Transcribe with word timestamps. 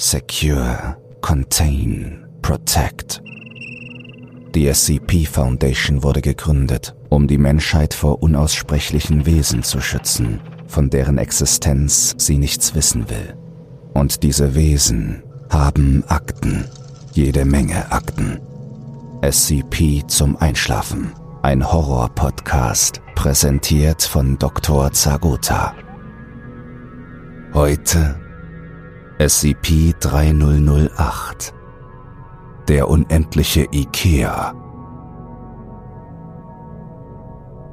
Secure, 0.00 0.96
Contain, 1.20 2.24
Protect. 2.40 3.20
Die 4.54 4.72
SCP 4.72 5.26
Foundation 5.26 6.04
wurde 6.04 6.22
gegründet, 6.22 6.94
um 7.08 7.26
die 7.26 7.36
Menschheit 7.36 7.94
vor 7.94 8.22
unaussprechlichen 8.22 9.26
Wesen 9.26 9.64
zu 9.64 9.80
schützen, 9.80 10.38
von 10.68 10.88
deren 10.88 11.18
Existenz 11.18 12.14
sie 12.16 12.38
nichts 12.38 12.76
wissen 12.76 13.10
will. 13.10 13.34
Und 13.92 14.22
diese 14.22 14.54
Wesen 14.54 15.24
haben 15.50 16.04
Akten, 16.06 16.66
jede 17.12 17.44
Menge 17.44 17.90
Akten. 17.90 18.38
SCP 19.28 20.06
zum 20.06 20.36
Einschlafen, 20.36 21.12
ein 21.42 21.72
Horror-Podcast, 21.72 23.02
präsentiert 23.16 24.04
von 24.04 24.38
Dr. 24.38 24.92
Zagota. 24.92 25.74
Heute 27.52 28.27
SCP-3008 29.18 31.52
Der 32.68 32.88
unendliche 32.88 33.66
IKEA. 33.72 34.54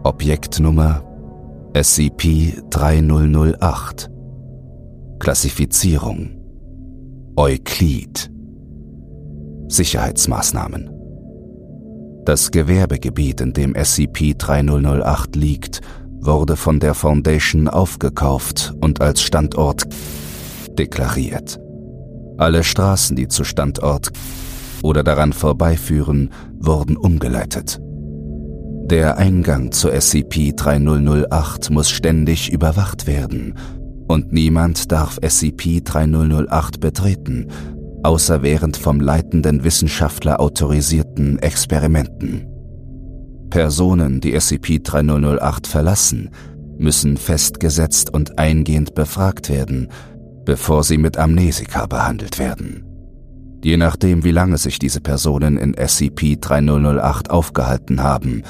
Objektnummer 0.04 1.04
SCP-3008 1.74 4.10
Klassifizierung. 5.20 6.32
Euklid. 7.36 8.32
Sicherheitsmaßnahmen. 9.68 10.90
Das 12.26 12.50
Gewerbegebiet, 12.50 13.42
in 13.42 13.54
dem 13.54 13.76
SCP-3008 13.76 15.38
liegt, 15.38 15.82
wurde 16.22 16.56
von 16.56 16.80
der 16.80 16.96
Foundation 16.96 17.68
aufgekauft 17.68 18.74
und 18.82 19.00
als 19.00 19.22
Standort 19.22 19.86
deklariert. 20.76 21.60
Alle 22.38 22.64
Straßen, 22.64 23.16
die 23.16 23.28
zu 23.28 23.44
Standort 23.44 24.12
oder 24.84 25.04
daran 25.04 25.34
vorbeiführen, 25.34 26.32
wurden 26.60 26.98
umgeleitet. 26.98 27.80
Der 28.86 29.18
Eingang 29.18 29.72
zur 29.72 29.94
SCP-3008 29.94 31.74
muss 31.74 31.90
ständig 31.90 32.52
überwacht 32.52 33.08
werden 33.08 33.56
und 34.08 34.32
niemand 34.32 34.92
darf 34.92 35.18
SCP-3008 35.18 36.80
betreten, 36.80 37.48
außer 38.04 38.44
während 38.44 38.78
vom 38.78 39.00
leitenden 39.00 39.64
Wissenschaftler 39.64 40.40
autorisierten 40.40 41.40
Experimenten. 41.40 42.46
Personen, 43.50 44.22
die 44.22 44.36
SCP-3008 44.36 45.68
verlassen, 45.68 46.30
müssen 46.78 47.18
festgesetzt 47.18 48.14
und 48.14 48.38
eingehend 48.38 48.94
befragt 48.96 49.50
werden, 49.50 49.90
bevor 50.46 50.84
sie 50.84 50.98
mit 50.98 51.18
Amnesika 51.18 51.86
behandelt 51.86 52.40
werden. 52.40 52.86
Je 53.64 53.78
nachdem, 53.78 54.24
wie 54.24 54.32
lange 54.32 54.58
sich 54.58 54.78
diese 54.78 55.02
Personen 55.02 55.58
in 55.58 55.74
SCP-3008 55.76 57.30
aufgehalten 57.30 58.04
haben, 58.04 58.44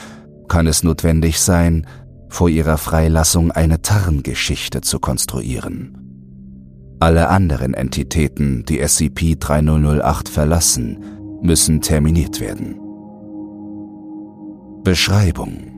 kann 0.49 0.67
es 0.67 0.83
notwendig 0.83 1.39
sein, 1.39 1.87
vor 2.27 2.49
ihrer 2.49 2.77
Freilassung 2.77 3.51
eine 3.51 3.81
Tarngeschichte 3.81 4.81
zu 4.81 4.99
konstruieren. 4.99 5.97
Alle 6.99 7.29
anderen 7.29 7.73
Entitäten, 7.73 8.65
die 8.65 8.81
SCP-3008 8.81 10.29
verlassen, 10.29 10.99
müssen 11.41 11.81
terminiert 11.81 12.41
werden. 12.41 12.79
Beschreibung 14.83 15.75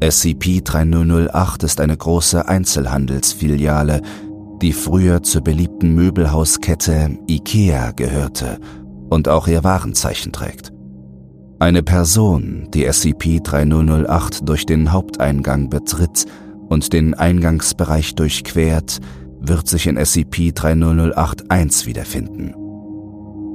SCP-3008 0.00 1.64
ist 1.64 1.80
eine 1.80 1.96
große 1.96 2.46
Einzelhandelsfiliale, 2.46 4.02
die 4.62 4.72
früher 4.72 5.22
zur 5.22 5.42
beliebten 5.42 5.94
Möbelhauskette 5.94 7.18
IKEA 7.28 7.92
gehörte 7.92 8.58
und 9.10 9.28
auch 9.28 9.48
ihr 9.48 9.64
Warenzeichen 9.64 10.32
trägt. 10.32 10.72
Eine 11.58 11.82
Person, 11.82 12.68
die 12.74 12.86
SCP-3008 12.86 14.44
durch 14.44 14.66
den 14.66 14.92
Haupteingang 14.92 15.70
betritt 15.70 16.26
und 16.68 16.92
den 16.92 17.14
Eingangsbereich 17.14 18.14
durchquert, 18.14 18.98
wird 19.40 19.68
sich 19.68 19.86
in 19.86 19.98
SCP-3008-1 19.98 21.86
wiederfinden. 21.86 22.54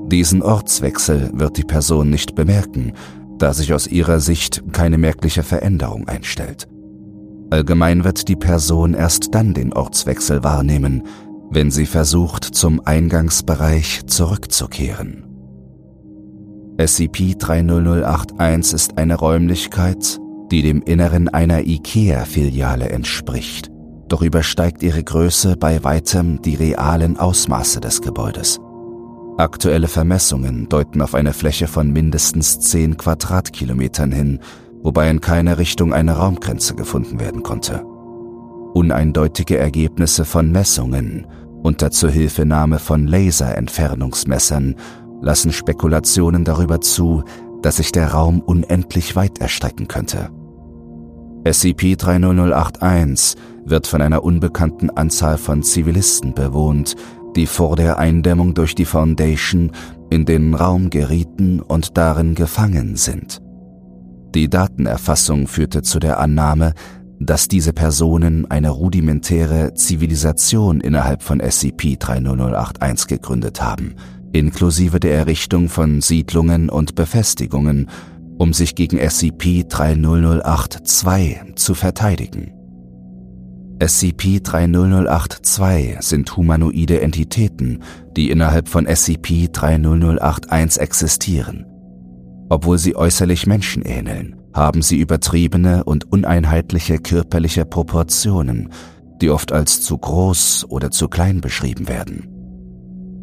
Diesen 0.09 0.42
Ortswechsel 0.42 1.30
wird 1.34 1.58
die 1.58 1.64
Person 1.64 2.09
nicht 2.09 2.36
bemerken, 2.36 2.94
da 3.38 3.54
sich 3.54 3.74
aus 3.74 3.88
ihrer 3.88 4.20
Sicht 4.20 4.64
keine 4.72 4.98
merkliche 4.98 5.44
Veränderung 5.44 6.08
einstellt. 6.08 6.68
Allgemein 7.51 8.06
wird 8.06 8.29
die 8.29 8.38
Person 8.38 8.94
erst 8.94 9.35
dann 9.35 9.53
den 9.53 9.73
Ortswechsel 9.73 10.41
wahrnehmen, 10.44 11.03
wenn 11.50 11.69
sie 11.69 11.85
versucht, 11.85 12.45
zum 12.45 12.81
Eingangsbereich 12.85 14.06
zurückzukehren. 14.07 15.25
SCP-30081 16.78 18.73
ist 18.73 18.97
eine 18.97 19.16
Räumlichkeit, 19.16 20.17
die 20.50 20.62
dem 20.62 20.81
Inneren 20.81 21.28
einer 21.28 21.67
IKEA-Filiale 21.67 22.89
entspricht, 22.89 23.69
doch 24.07 24.22
übersteigt 24.22 24.81
ihre 24.81 25.03
Größe 25.03 25.57
bei 25.57 25.83
weitem 25.83 26.41
die 26.41 26.56
realen 26.56 27.18
Ausmaße 27.18 27.81
des 27.81 28.01
Gebäudes. 28.01 28.62
Aktuelle 29.38 29.89
Vermessungen 29.89 30.69
deuten 30.69 31.01
auf 31.01 31.16
eine 31.16 31.33
Fläche 31.33 31.68
von 31.68 31.91
mindestens 31.91 32.59
10 32.62 32.95
Quadratkilometern 32.95 34.13
hin, 34.13 34.39
wobei 34.84 35.09
in 35.09 35.22
keiner 35.22 35.58
Richtung 35.58 35.94
eine 35.94 36.18
Raumgrenze 36.18 36.75
gefunden 36.75 37.19
werden 37.19 37.44
konnte. 37.44 37.84
Uneindeutige 38.74 39.58
Ergebnisse 39.58 40.25
von 40.25 40.52
Messungen 40.52 41.28
unter 41.64 41.92
Zuhilfenahme 41.92 42.80
von 42.80 43.06
Laserentfernungsmessern 43.06 44.75
lassen 45.22 45.52
Spekulationen 45.52 46.44
darüber 46.44 46.81
zu, 46.81 47.24
dass 47.62 47.78
sich 47.78 47.92
der 47.92 48.14
Raum 48.14 48.42
unendlich 48.42 49.16
weit 49.16 49.40
erstrecken 49.40 49.88
könnte. 49.88 50.30
SCP-30081 51.44 53.36
wird 53.66 53.86
von 53.86 54.02
einer 54.02 54.24
unbekannten 54.24 54.90
Anzahl 54.90 55.38
von 55.38 55.62
Zivilisten 55.62 56.34
bewohnt, 56.34 56.96
die 57.36 57.46
vor 57.46 57.75
der 57.75 58.00
Eindämmung 58.00 58.56
durch 58.56 58.74
die 58.74 58.86
Foundation 58.86 59.72
in 60.09 60.25
den 60.25 60.56
Raum 60.56 60.90
gerieten 60.90 61.62
und 61.62 61.98
darin 61.98 62.36
gefangen 62.36 62.96
sind. 62.96 63.40
Die 64.34 64.50
Datenerfassung 64.50 65.47
führte 65.47 65.81
zu 65.81 66.00
der 66.00 66.19
Annahme, 66.19 66.74
dass 67.19 67.47
diese 67.47 67.72
Personen 67.74 68.50
eine 68.50 68.69
rudimentäre 68.69 69.74
Zivilisation 69.74 70.81
innerhalb 70.81 71.22
von 71.22 71.42
SCP-30081 71.42 73.08
gegründet 73.08 73.62
haben, 73.62 73.96
inklusive 74.31 75.00
der 75.00 75.14
Errichtung 75.14 75.69
von 75.69 76.02
Siedlungen 76.02 76.69
und 76.69 76.96
Befestigungen, 76.96 77.90
um 78.38 78.53
sich 78.53 78.74
gegen 78.75 78.97
SCP-30082 78.97 81.56
zu 81.56 81.75
verteidigen. 81.75 82.53
SCP-30082 83.80 86.02
sind 86.02 86.38
humanoide 86.38 87.02
Entitäten, 87.02 87.84
die 88.16 88.31
innerhalb 88.31 88.69
von 88.69 88.88
SCP-30081 88.88 90.80
existieren. 90.80 91.66
Obwohl 92.51 92.78
sie 92.78 92.95
äußerlich 92.97 93.47
Menschen 93.47 93.81
ähneln, 93.81 94.35
haben 94.53 94.81
sie 94.81 95.00
übertriebene 95.00 95.85
und 95.85 96.12
uneinheitliche 96.12 96.97
körperliche 96.97 97.63
Proportionen, 97.63 98.73
die 99.22 99.29
oft 99.29 99.53
als 99.53 99.79
zu 99.79 99.97
groß 99.97 100.66
oder 100.67 100.91
zu 100.91 101.07
klein 101.07 101.39
beschrieben 101.39 101.88
werden. 101.88 102.28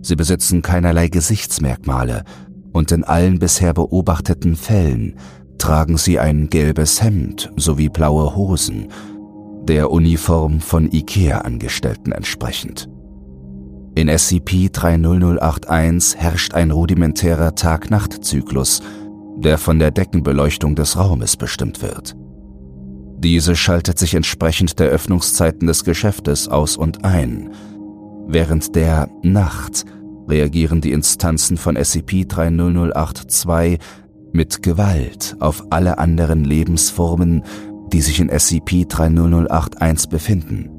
Sie 0.01 0.17
besitzen 0.17 0.63
keinerlei 0.63 1.09
Gesichtsmerkmale 1.09 2.25
und 2.73 2.91
in 2.91 3.05
allen 3.05 3.39
bisher 3.39 3.75
beobachteten 3.75 4.57
Fällen 4.57 5.17
tragen 5.59 5.99
sie 5.99 6.19
ein 6.19 6.49
gelbes 6.49 7.03
Hemd 7.03 7.53
sowie 7.57 7.91
blaue 7.91 8.35
Hosen, 8.35 8.89
der 9.65 9.91
Uniform 9.91 10.63
von 10.63 10.91
IKEA-Angestellten 10.91 12.13
entsprechend. 12.13 12.89
In 13.95 14.09
SCP-30081 14.09 16.17
herrscht 16.17 16.55
ein 16.55 16.71
rudimentärer 16.71 17.55
Tag-Nacht-Zyklus, 17.55 18.81
der 19.39 19.59
von 19.59 19.79
der 19.79 19.91
Deckenbeleuchtung 19.91 20.75
des 20.75 20.99
Raumes 20.99 21.37
bestimmt 21.37 21.83
wird. 21.83 22.17
Diese 23.19 23.55
schaltet 23.57 23.99
sich 23.99 24.15
entsprechend 24.15 24.79
der 24.79 24.89
Öffnungszeiten 24.89 25.67
des 25.67 25.85
Geschäftes 25.85 26.49
aus 26.49 26.77
und 26.77 27.05
ein. 27.05 27.51
Während 28.29 28.77
der 28.77 29.09
Nacht 29.23 29.85
reagieren 30.29 30.81
die 30.81 30.93
Instanzen 30.93 31.57
von 31.57 31.77
SCP-30082 31.77 33.81
mit 34.33 34.63
Gewalt 34.63 35.37
auf 35.41 35.65
alle 35.71 35.99
anderen 35.99 36.45
Lebensformen, 36.45 37.43
die 37.93 38.03
sich 38.03 38.21
in 38.21 38.31
SCP-30081 38.31 40.11
befinden. 40.11 40.71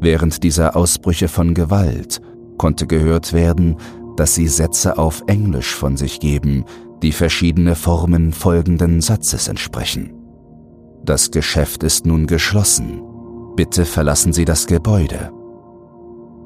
Während 0.00 0.42
dieser 0.42 0.76
Ausbrüche 0.76 1.28
von 1.28 1.54
Gewalt 1.54 2.20
konnte 2.58 2.86
gehört 2.86 3.32
werden, 3.32 3.76
dass 4.16 4.34
sie 4.34 4.48
Sätze 4.48 4.98
auf 4.98 5.22
Englisch 5.26 5.74
von 5.74 5.96
sich 5.96 6.20
geben, 6.20 6.66
die 7.02 7.12
verschiedene 7.12 7.74
Formen 7.74 8.32
folgenden 8.32 9.00
Satzes 9.00 9.48
entsprechen. 9.48 10.12
Das 11.04 11.30
Geschäft 11.30 11.82
ist 11.82 12.06
nun 12.06 12.26
geschlossen. 12.26 13.02
Bitte 13.54 13.84
verlassen 13.84 14.32
Sie 14.32 14.44
das 14.44 14.66
Gebäude. 14.66 15.30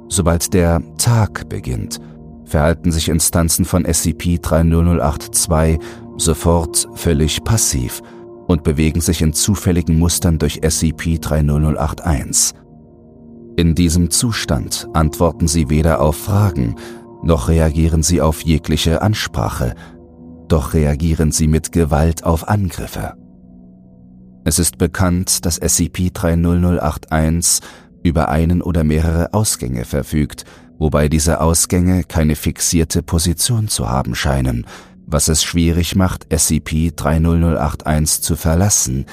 Sobald 0.08 0.52
der 0.54 0.82
Tag 0.98 1.48
beginnt, 1.48 2.00
verhalten 2.44 2.92
sich 2.92 3.08
Instanzen 3.08 3.64
von 3.64 3.86
SCP-30082 3.86 5.80
sofort 6.16 6.88
völlig 6.94 7.42
passiv 7.44 8.02
und 8.48 8.64
bewegen 8.64 9.00
sich 9.00 9.22
in 9.22 9.32
zufälligen 9.32 9.98
Mustern 9.98 10.38
durch 10.38 10.60
SCP-30081. 10.60 12.54
In 13.56 13.74
diesem 13.74 14.10
Zustand 14.10 14.88
antworten 14.92 15.46
sie 15.46 15.70
weder 15.70 16.00
auf 16.00 16.16
Fragen, 16.16 16.74
noch 17.22 17.48
reagieren 17.48 18.02
sie 18.02 18.20
auf 18.20 18.42
jegliche 18.42 19.02
Ansprache, 19.02 19.74
doch 20.52 20.74
reagieren 20.74 21.32
sie 21.32 21.48
mit 21.48 21.72
Gewalt 21.72 22.22
auf 22.24 22.48
Angriffe. 22.48 23.14
Es 24.44 24.58
ist 24.58 24.76
bekannt, 24.78 25.44
dass 25.44 25.60
SCP-30081 25.60 27.60
über 28.02 28.30
einen 28.30 28.62
oder 28.62 28.84
mehrere 28.84 29.34
Ausgänge 29.34 29.84
verfügt, 29.84 30.44
wobei 30.78 31.08
diese 31.08 31.40
Ausgänge 31.40 32.04
keine 32.04 32.36
fixierte 32.36 33.02
Position 33.02 33.66
zu 33.68 33.90
haben 33.90 34.14
scheinen, 34.14 34.66
was 35.06 35.28
es 35.28 35.44
schwierig 35.44 35.94
macht, 35.94 36.32
SCP-30081 36.32 38.22
zu 38.22 38.36
verlassen, 38.36 39.04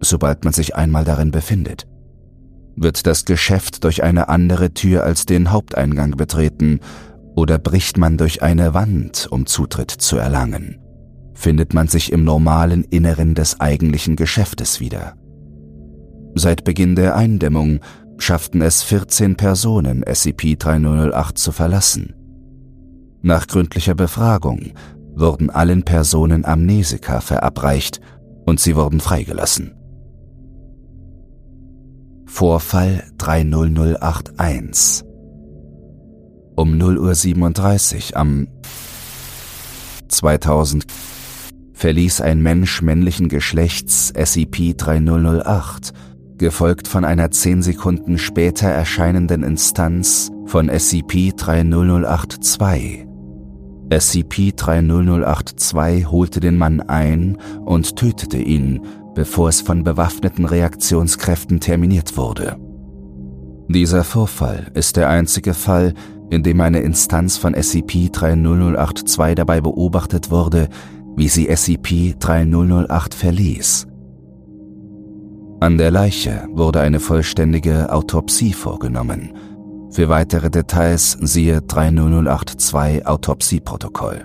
sobald 0.00 0.44
man 0.44 0.54
sich 0.54 0.76
einmal 0.76 1.04
darin 1.04 1.30
befindet. 1.30 1.86
Wird 2.76 3.06
das 3.06 3.26
Geschäft 3.26 3.84
durch 3.84 4.02
eine 4.02 4.30
andere 4.30 4.72
Tür 4.72 5.04
als 5.04 5.26
den 5.26 5.50
Haupteingang 5.50 6.12
betreten 6.12 6.80
oder 7.34 7.58
bricht 7.58 7.96
man 7.96 8.16
durch 8.16 8.42
eine 8.42 8.74
Wand, 8.74 9.28
um 9.30 9.46
Zutritt 9.46 9.90
zu 9.90 10.16
erlangen? 10.16 10.78
Findet 11.34 11.72
man 11.72 11.88
sich 11.88 12.12
im 12.12 12.24
normalen 12.24 12.84
Inneren 12.84 13.34
des 13.34 13.60
eigentlichen 13.60 14.16
Geschäftes 14.16 14.80
wieder? 14.80 15.14
Seit 16.34 16.64
Beginn 16.64 16.96
der 16.96 17.16
Eindämmung 17.16 17.80
schafften 18.18 18.60
es 18.62 18.82
14 18.82 19.36
Personen, 19.36 20.04
SCP-3008 20.04 21.34
zu 21.34 21.52
verlassen. 21.52 22.14
Nach 23.22 23.46
gründlicher 23.46 23.94
Befragung 23.94 24.72
wurden 25.14 25.50
allen 25.50 25.82
Personen 25.82 26.44
Amnesika 26.44 27.20
verabreicht 27.20 28.00
und 28.44 28.60
sie 28.60 28.76
wurden 28.76 29.00
freigelassen. 29.00 29.72
Vorfall 32.26 33.04
30081 33.18 35.09
Um 36.60 36.74
0.37 36.74 38.12
Uhr 38.12 38.18
am 38.18 38.46
2000 40.08 40.84
verließ 41.72 42.20
ein 42.20 42.42
Mensch 42.42 42.82
männlichen 42.82 43.30
Geschlechts 43.30 44.12
SCP-3008 44.14 45.94
gefolgt 46.36 46.86
von 46.86 47.06
einer 47.06 47.30
zehn 47.30 47.62
Sekunden 47.62 48.18
später 48.18 48.68
erscheinenden 48.68 49.42
Instanz 49.42 50.30
von 50.44 50.70
SCP-30082. 50.70 53.06
SCP-30082 53.88 56.10
holte 56.10 56.40
den 56.40 56.58
Mann 56.58 56.82
ein 56.82 57.38
und 57.64 57.96
tötete 57.96 58.36
ihn, 58.36 58.82
bevor 59.14 59.48
es 59.48 59.62
von 59.62 59.82
bewaffneten 59.82 60.44
Reaktionskräften 60.44 61.60
terminiert 61.60 62.18
wurde. 62.18 62.58
Dieser 63.68 64.04
Vorfall 64.04 64.70
ist 64.74 64.96
der 64.96 65.08
einzige 65.08 65.54
Fall, 65.54 65.94
in 66.30 66.42
dem 66.42 66.60
eine 66.60 66.80
Instanz 66.80 67.36
von 67.36 67.54
SCP-30082 67.54 69.34
dabei 69.34 69.60
beobachtet 69.60 70.30
wurde, 70.30 70.68
wie 71.16 71.28
sie 71.28 71.50
SCP-3008 71.50 73.14
verließ. 73.14 73.86
An 75.60 75.76
der 75.76 75.90
Leiche 75.90 76.48
wurde 76.52 76.80
eine 76.80 77.00
vollständige 77.00 77.92
Autopsie 77.92 78.54
vorgenommen. 78.54 79.32
Für 79.90 80.08
weitere 80.08 80.50
Details 80.50 81.18
siehe 81.20 81.60
30082 81.60 83.06
Autopsieprotokoll. 83.06 84.24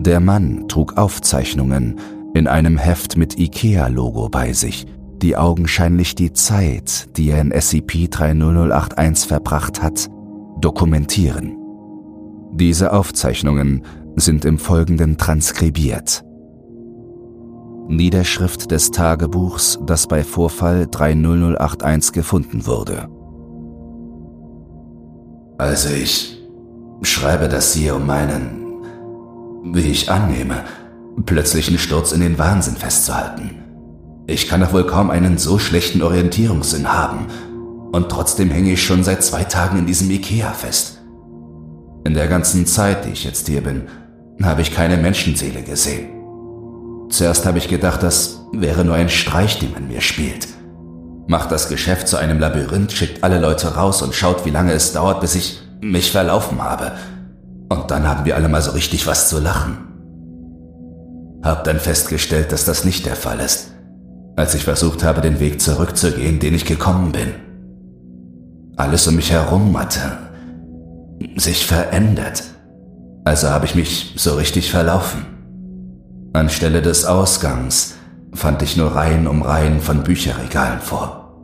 Der 0.00 0.20
Mann 0.20 0.66
trug 0.68 0.98
Aufzeichnungen 0.98 1.98
in 2.34 2.46
einem 2.46 2.76
Heft 2.76 3.16
mit 3.16 3.38
IKEA-Logo 3.38 4.28
bei 4.28 4.52
sich, 4.52 4.86
die 5.22 5.36
augenscheinlich 5.36 6.14
die 6.14 6.32
Zeit, 6.32 7.16
die 7.16 7.30
er 7.30 7.40
in 7.40 7.52
SCP-30081 7.52 9.26
verbracht 9.28 9.82
hat, 9.82 10.10
dokumentieren. 10.60 11.56
Diese 12.52 12.92
Aufzeichnungen 12.92 13.84
sind 14.16 14.44
im 14.44 14.58
Folgenden 14.58 15.16
transkribiert. 15.16 16.24
Niederschrift 17.88 18.70
des 18.70 18.90
Tagebuchs, 18.90 19.78
das 19.84 20.06
bei 20.06 20.22
Vorfall 20.22 20.86
30081 20.88 22.12
gefunden 22.12 22.66
wurde. 22.66 23.08
Also 25.58 25.88
ich 25.90 26.38
schreibe 27.02 27.48
das 27.48 27.74
hier, 27.74 27.96
um 27.96 28.06
meinen, 28.06 28.82
wie 29.64 29.90
ich 29.90 30.10
annehme, 30.10 30.64
plötzlichen 31.26 31.78
Sturz 31.78 32.12
in 32.12 32.20
den 32.20 32.38
Wahnsinn 32.38 32.76
festzuhalten. 32.76 33.56
Ich 34.26 34.48
kann 34.48 34.60
doch 34.60 34.72
wohl 34.72 34.86
kaum 34.86 35.10
einen 35.10 35.38
so 35.38 35.58
schlechten 35.58 36.02
Orientierungssinn 36.02 36.92
haben, 36.92 37.26
und 37.92 38.08
trotzdem 38.08 38.50
hänge 38.50 38.72
ich 38.72 38.82
schon 38.84 39.04
seit 39.04 39.22
zwei 39.24 39.44
Tagen 39.44 39.78
in 39.78 39.86
diesem 39.86 40.10
Ikea 40.10 40.52
fest. 40.52 40.98
In 42.04 42.14
der 42.14 42.28
ganzen 42.28 42.66
Zeit, 42.66 43.04
die 43.04 43.10
ich 43.10 43.24
jetzt 43.24 43.48
hier 43.48 43.62
bin, 43.62 43.88
habe 44.42 44.62
ich 44.62 44.74
keine 44.74 44.96
Menschenseele 44.96 45.62
gesehen. 45.62 46.08
Zuerst 47.10 47.44
habe 47.44 47.58
ich 47.58 47.68
gedacht, 47.68 48.02
das 48.02 48.40
wäre 48.52 48.84
nur 48.84 48.94
ein 48.94 49.08
Streich, 49.08 49.58
den 49.58 49.72
man 49.72 49.88
mir 49.88 50.00
spielt. 50.00 50.48
Macht 51.26 51.52
das 51.52 51.68
Geschäft 51.68 52.08
zu 52.08 52.16
einem 52.16 52.38
Labyrinth, 52.38 52.92
schickt 52.92 53.22
alle 53.22 53.38
Leute 53.38 53.74
raus 53.74 54.02
und 54.02 54.14
schaut, 54.14 54.46
wie 54.46 54.50
lange 54.50 54.72
es 54.72 54.92
dauert, 54.92 55.20
bis 55.20 55.34
ich 55.34 55.60
mich 55.80 56.10
verlaufen 56.10 56.62
habe. 56.62 56.92
Und 57.68 57.90
dann 57.90 58.08
haben 58.08 58.24
wir 58.24 58.36
alle 58.36 58.48
mal 58.48 58.62
so 58.62 58.72
richtig 58.72 59.06
was 59.06 59.28
zu 59.28 59.38
lachen. 59.40 59.78
Hab 61.42 61.64
dann 61.64 61.80
festgestellt, 61.80 62.52
dass 62.52 62.64
das 62.64 62.84
nicht 62.84 63.06
der 63.06 63.16
Fall 63.16 63.40
ist, 63.40 63.72
als 64.36 64.54
ich 64.54 64.64
versucht 64.64 65.04
habe, 65.04 65.20
den 65.20 65.40
Weg 65.40 65.60
zurückzugehen, 65.60 66.38
den 66.38 66.54
ich 66.54 66.64
gekommen 66.64 67.12
bin. 67.12 67.49
Alles 68.80 69.06
um 69.06 69.16
mich 69.16 69.30
herum 69.30 69.78
hatte 69.78 70.00
sich 71.36 71.66
verändert. 71.66 72.44
Also 73.24 73.50
habe 73.50 73.66
ich 73.66 73.74
mich 73.74 74.14
so 74.16 74.36
richtig 74.36 74.70
verlaufen. 74.70 75.26
Anstelle 76.32 76.80
des 76.80 77.04
Ausgangs 77.04 77.96
fand 78.32 78.62
ich 78.62 78.78
nur 78.78 78.94
Reihen 78.96 79.26
um 79.26 79.42
Reihen 79.42 79.82
von 79.82 80.02
Bücherregalen 80.02 80.80
vor. 80.80 81.36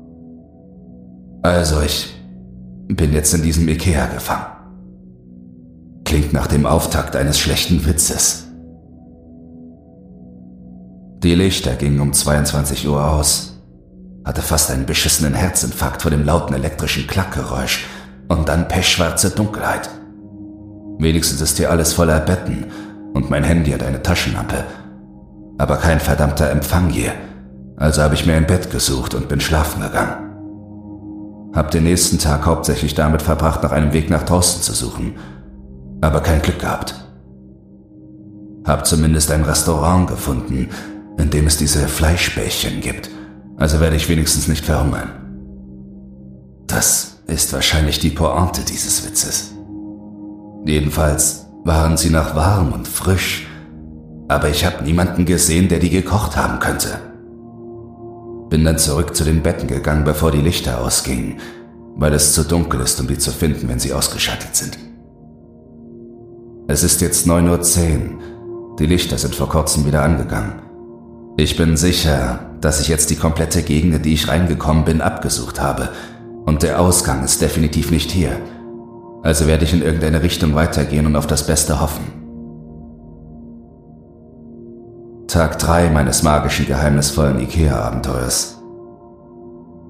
Also 1.42 1.82
ich 1.82 2.14
bin 2.88 3.12
jetzt 3.12 3.34
in 3.34 3.42
diesem 3.42 3.68
Ikea 3.68 4.06
gefangen. 4.06 4.46
Klingt 6.06 6.32
nach 6.32 6.46
dem 6.46 6.64
Auftakt 6.64 7.16
eines 7.16 7.38
schlechten 7.38 7.84
Witzes. 7.84 8.46
Die 11.22 11.34
Lichter 11.34 11.75
gingen 11.75 12.00
um 12.00 12.14
22 12.14 12.88
Uhr 12.88 13.04
aus, 13.04 13.55
hatte 14.26 14.42
fast 14.42 14.71
einen 14.73 14.87
beschissenen 14.87 15.35
Herzinfarkt 15.35 16.02
vor 16.02 16.11
dem 16.11 16.25
lauten 16.25 16.52
elektrischen 16.52 17.06
Klackgeräusch 17.06 17.87
und 18.28 18.49
dann 18.49 18.66
pechschwarze 18.66 19.30
Dunkelheit. 19.30 19.88
Wenigstens 20.99 21.40
ist 21.40 21.56
hier 21.56 21.71
alles 21.71 21.92
voller 21.92 22.18
Betten 22.18 22.66
und 23.14 23.30
mein 23.30 23.45
Handy 23.45 23.71
hat 23.71 23.85
eine 23.85 24.02
Taschenlampe. 24.02 24.64
Aber 25.59 25.76
kein 25.76 26.00
verdammter 26.00 26.50
Empfang 26.50 26.90
hier. 26.90 27.12
Also 27.76 28.02
habe 28.02 28.14
ich 28.14 28.26
mir 28.26 28.35
ein 28.35 28.49
Bett 28.49 28.71
gesucht 28.71 29.14
und 29.14 29.28
bin 29.28 29.40
schlafen 29.40 29.80
gegangen. 29.80 31.52
Hab 31.54 31.71
den 31.71 31.85
nächsten 31.85 32.18
Tag 32.18 32.47
hauptsächlich 32.47 32.95
damit 32.95 33.23
verbracht, 33.23 33.62
nach 33.62 33.73
einem 33.73 33.92
Weg 33.92 34.11
nach 34.11 34.25
draußen 34.25 34.61
zu 34.61 34.73
suchen. 34.73 35.14
Aber 36.00 36.21
kein 36.21 36.42
Glück 36.42 36.59
gehabt. 36.59 36.95
Hab 38.66 38.87
zumindest 38.87 39.30
ein 39.30 39.45
Restaurant 39.45 40.09
gefunden, 40.09 40.68
in 41.16 41.30
dem 41.30 41.47
es 41.47 41.56
diese 41.56 41.87
Fleischbällchen 41.87 42.80
gibt. 42.80 43.11
Also 43.56 43.80
werde 43.80 43.96
ich 43.96 44.08
wenigstens 44.08 44.48
nicht 44.48 44.64
verhungern. 44.64 45.10
Das 46.66 47.18
ist 47.26 47.52
wahrscheinlich 47.52 47.98
die 47.98 48.10
Pointe 48.10 48.62
dieses 48.62 49.06
Witzes. 49.06 49.52
Jedenfalls 50.64 51.46
waren 51.64 51.96
sie 51.96 52.10
noch 52.10 52.34
warm 52.34 52.72
und 52.72 52.86
frisch, 52.86 53.46
aber 54.28 54.48
ich 54.48 54.64
habe 54.64 54.84
niemanden 54.84 55.25
gesehen, 55.25 55.68
der 55.68 55.78
die 55.78 55.90
gekocht 55.90 56.36
haben 56.36 56.58
könnte. 56.58 56.98
Bin 58.50 58.64
dann 58.64 58.78
zurück 58.78 59.16
zu 59.16 59.25
den 59.25 59.42
Betten 59.42 59.68
gegangen, 59.68 60.04
bevor 60.04 60.30
die 60.30 60.40
Lichter 60.40 60.80
ausgingen, 60.80 61.40
weil 61.96 62.12
es 62.12 62.32
zu 62.32 62.44
dunkel 62.44 62.80
ist, 62.80 63.00
um 63.00 63.08
die 63.08 63.18
zu 63.18 63.30
finden, 63.30 63.68
wenn 63.68 63.80
sie 63.80 63.92
ausgeschaltet 63.92 64.54
sind. 64.54 64.78
Es 66.68 66.82
ist 66.82 67.00
jetzt 67.00 67.26
9.10 67.26 68.10
Uhr. 68.10 68.76
Die 68.78 68.86
Lichter 68.86 69.18
sind 69.18 69.34
vor 69.34 69.48
kurzem 69.48 69.86
wieder 69.86 70.02
angegangen. 70.02 70.60
Ich 71.36 71.56
bin 71.56 71.76
sicher, 71.76 72.40
dass 72.66 72.80
ich 72.80 72.88
jetzt 72.88 73.11
die 73.11 73.16
komplette 73.16 73.62
Gegend, 73.62 73.94
in 73.94 74.02
die 74.02 74.14
ich 74.14 74.28
reingekommen 74.28 74.85
bin, 74.85 75.00
abgesucht 75.00 75.61
habe. 75.61 75.88
Und 76.44 76.62
der 76.62 76.80
Ausgang 76.80 77.25
ist 77.25 77.40
definitiv 77.40 77.90
nicht 77.90 78.11
hier 78.11 78.37
also 79.26 79.49
werde 79.49 79.64
ich 79.64 79.73
in 79.73 79.82
irgendeine 79.82 80.23
Richtung 80.23 80.54
weitergehen 80.54 81.04
und 81.04 81.16
auf 81.16 81.26
das 81.26 81.49
Beste 81.49 81.80
hoffen. 81.80 82.04
Tag 85.26 85.58
3 85.58 85.90
meines 85.90 86.23
magischen, 86.23 86.66
geheimnisvollen 86.66 87.40
IKEA-Abenteuers. 87.40 88.58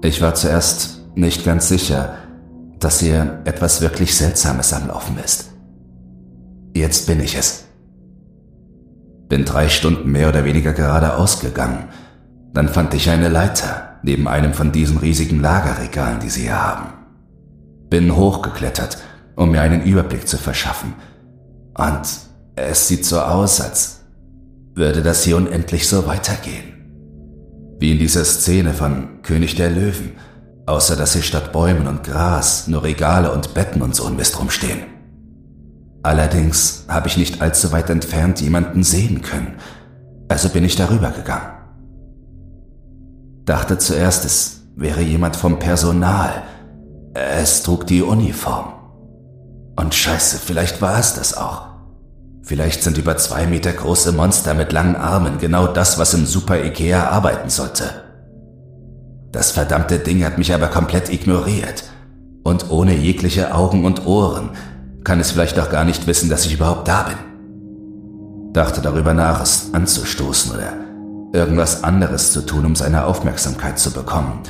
Ich 0.01 0.23
war 0.23 0.33
zuerst 0.33 1.05
nicht 1.13 1.45
ganz 1.45 1.69
sicher, 1.69 2.15
dass 2.79 2.99
hier 2.99 3.41
etwas 3.45 3.81
wirklich 3.81 4.15
Seltsames 4.15 4.73
am 4.73 4.87
Laufen 4.87 5.19
ist. 5.23 5.51
Jetzt 6.73 7.05
bin 7.05 7.19
ich 7.19 7.37
es. 7.37 7.65
Bin 9.29 9.45
drei 9.45 9.69
Stunden 9.69 10.11
mehr 10.11 10.29
oder 10.29 10.45
weniger 10.45 10.73
geradeaus 10.73 11.39
gegangen. 11.39 11.89
Dann 12.53 12.69
fand 12.69 12.93
ich 12.93 13.09
eine 13.09 13.29
Leiter 13.29 13.99
neben 14.03 14.27
einem 14.27 14.53
von 14.53 14.71
diesen 14.71 14.97
riesigen 14.97 15.41
Lagerregalen, 15.41 16.19
die 16.19 16.29
sie 16.29 16.43
hier 16.43 16.61
haben. 16.61 16.85
Bin 17.89 18.15
hochgeklettert, 18.15 18.97
um 19.35 19.51
mir 19.51 19.61
einen 19.61 19.83
Überblick 19.83 20.27
zu 20.27 20.37
verschaffen. 20.37 20.93
Und 21.73 22.01
es 22.55 22.87
sieht 22.87 23.05
so 23.05 23.19
aus, 23.19 23.61
als 23.61 24.01
würde 24.75 25.01
das 25.01 25.23
hier 25.23 25.37
unendlich 25.37 25.87
so 25.87 26.07
weitergehen. 26.07 26.73
Wie 27.79 27.91
in 27.91 27.99
dieser 27.99 28.25
Szene 28.25 28.73
von 28.73 29.21
König 29.21 29.55
der 29.55 29.69
Löwen, 29.69 30.13
außer 30.65 30.95
dass 30.95 31.13
hier 31.13 31.21
statt 31.21 31.51
Bäumen 31.51 31.87
und 31.87 32.03
Gras 32.03 32.67
nur 32.67 32.83
Regale 32.83 33.31
und 33.31 33.53
Betten 33.53 33.81
und 33.81 33.95
so 33.95 34.05
ein 34.05 34.15
Mist 34.15 34.39
rumstehen. 34.39 34.81
Allerdings 36.03 36.85
habe 36.87 37.07
ich 37.07 37.17
nicht 37.17 37.41
allzu 37.41 37.71
weit 37.71 37.89
entfernt 37.89 38.39
jemanden 38.41 38.83
sehen 38.83 39.21
können, 39.21 39.55
also 40.29 40.49
bin 40.49 40.63
ich 40.63 40.75
darüber 40.75 41.11
gegangen. 41.11 41.56
Dachte 43.47 43.77
zuerst, 43.77 44.25
es 44.25 44.63
wäre 44.75 45.01
jemand 45.01 45.37
vom 45.37 45.57
Personal. 45.57 46.43
Es 47.13 47.63
trug 47.63 47.87
die 47.87 48.01
Uniform. 48.01 48.73
Und 49.77 49.95
scheiße, 49.95 50.37
vielleicht 50.37 50.81
war 50.81 50.99
es 50.99 51.13
das 51.13 51.37
auch. 51.37 51.67
Vielleicht 52.43 52.83
sind 52.83 52.97
über 52.97 53.15
zwei 53.15 53.47
Meter 53.47 53.71
große 53.71 54.11
Monster 54.11 54.53
mit 54.53 54.73
langen 54.73 54.97
Armen 54.97 55.37
genau 55.37 55.65
das, 55.65 55.97
was 55.97 56.13
im 56.13 56.25
Super 56.25 56.61
Ikea 56.61 57.07
arbeiten 57.09 57.49
sollte. 57.49 57.85
Das 59.31 59.51
verdammte 59.51 59.99
Ding 59.99 60.25
hat 60.25 60.37
mich 60.37 60.53
aber 60.53 60.67
komplett 60.67 61.09
ignoriert. 61.09 61.85
Und 62.43 62.69
ohne 62.69 62.95
jegliche 62.95 63.55
Augen 63.55 63.85
und 63.85 64.05
Ohren 64.05 64.49
kann 65.05 65.21
es 65.21 65.31
vielleicht 65.31 65.57
auch 65.57 65.69
gar 65.69 65.85
nicht 65.85 66.05
wissen, 66.05 66.29
dass 66.29 66.45
ich 66.45 66.53
überhaupt 66.53 66.89
da 66.89 67.03
bin. 67.03 68.51
Dachte 68.51 68.81
darüber 68.81 69.13
nach, 69.13 69.41
es 69.41 69.69
anzustoßen 69.71 70.53
oder 70.53 70.86
irgendwas 71.33 71.83
anderes 71.83 72.31
zu 72.31 72.45
tun, 72.45 72.65
um 72.65 72.75
seine 72.75 73.05
Aufmerksamkeit 73.05 73.79
zu 73.79 73.91
bekommen. 73.91 74.41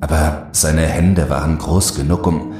Aber 0.00 0.48
seine 0.52 0.82
Hände 0.82 1.28
waren 1.28 1.58
groß 1.58 1.94
genug, 1.94 2.26
um 2.26 2.52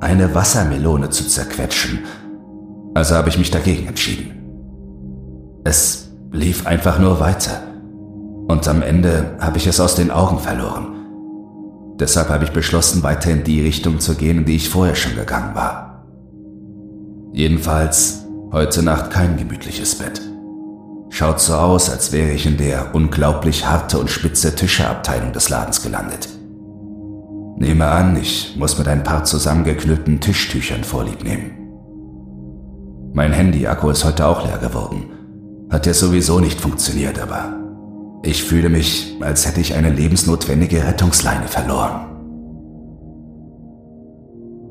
eine 0.00 0.34
Wassermelone 0.34 1.10
zu 1.10 1.28
zerquetschen 1.28 2.00
also 2.94 3.14
habe 3.14 3.28
ich 3.28 3.38
mich 3.38 3.50
dagegen 3.50 3.86
entschieden. 3.86 4.32
Es 5.64 6.10
lief 6.32 6.66
einfach 6.66 6.98
nur 6.98 7.20
weiter. 7.20 7.62
Und 8.48 8.66
am 8.66 8.82
Ende 8.82 9.36
habe 9.38 9.58
ich 9.58 9.66
es 9.66 9.78
aus 9.78 9.94
den 9.94 10.10
Augen 10.10 10.38
verloren. 10.38 10.86
Deshalb 12.00 12.30
habe 12.30 12.44
ich 12.44 12.50
beschlossen, 12.50 13.02
weiter 13.02 13.30
in 13.30 13.44
die 13.44 13.62
Richtung 13.62 14.00
zu 14.00 14.14
gehen, 14.14 14.38
in 14.38 14.44
die 14.44 14.56
ich 14.56 14.70
vorher 14.70 14.96
schon 14.96 15.14
gegangen 15.14 15.54
war. 15.54 16.06
Jedenfalls 17.32 18.24
heute 18.50 18.82
Nacht 18.82 19.10
kein 19.10 19.36
gemütliches 19.36 19.96
Bett. 19.96 20.20
Schaut 21.12 21.40
so 21.40 21.54
aus, 21.54 21.90
als 21.90 22.12
wäre 22.12 22.30
ich 22.30 22.46
in 22.46 22.56
der 22.56 22.94
unglaublich 22.94 23.66
harte 23.66 23.98
und 23.98 24.08
spitze 24.08 24.54
Tischeabteilung 24.54 25.32
des 25.32 25.48
Ladens 25.48 25.82
gelandet. 25.82 26.28
Nehme 27.58 27.86
an, 27.88 28.16
ich 28.16 28.54
muss 28.56 28.78
mit 28.78 28.86
ein 28.88 29.02
paar 29.02 29.24
zusammengeknüllten 29.24 30.20
Tischtüchern 30.20 30.84
vorlieb 30.84 31.24
nehmen. 31.24 31.50
Mein 33.12 33.32
Handy-Akku 33.32 33.90
ist 33.90 34.04
heute 34.04 34.24
auch 34.24 34.46
leer 34.46 34.58
geworden. 34.58 35.10
Hat 35.68 35.84
ja 35.84 35.92
sowieso 35.92 36.38
nicht 36.38 36.60
funktioniert, 36.60 37.20
aber 37.20 37.56
ich 38.22 38.44
fühle 38.44 38.68
mich, 38.68 39.16
als 39.20 39.46
hätte 39.46 39.60
ich 39.60 39.74
eine 39.74 39.90
lebensnotwendige 39.90 40.84
Rettungsleine 40.84 41.48
verloren. 41.48 42.06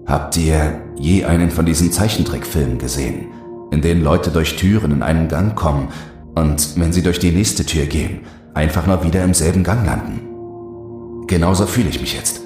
Habt 0.08 0.38
ihr 0.38 0.82
je 0.96 1.26
einen 1.26 1.52
von 1.52 1.66
diesen 1.66 1.92
Zeichentrickfilmen 1.92 2.80
gesehen, 2.80 3.28
in 3.72 3.82
denen 3.82 4.04
Leute 4.04 4.32
durch 4.32 4.56
Türen 4.56 4.92
in 4.92 5.04
einen 5.04 5.28
Gang 5.28 5.54
kommen 5.54 5.90
und 6.40 6.80
wenn 6.80 6.94
sie 6.94 7.04
durch 7.04 7.20
die 7.20 7.32
nächste 7.32 7.66
Tür 7.66 7.86
gehen, 7.86 8.22
einfach 8.54 8.88
nur 8.88 9.04
wieder 9.04 9.24
im 9.24 9.34
selben 9.34 9.64
Gang 9.64 9.86
landen? 9.86 11.26
Genauso 11.28 11.66
fühle 11.66 11.90
ich 11.90 12.02
mich 12.02 12.16
jetzt. 12.16 12.42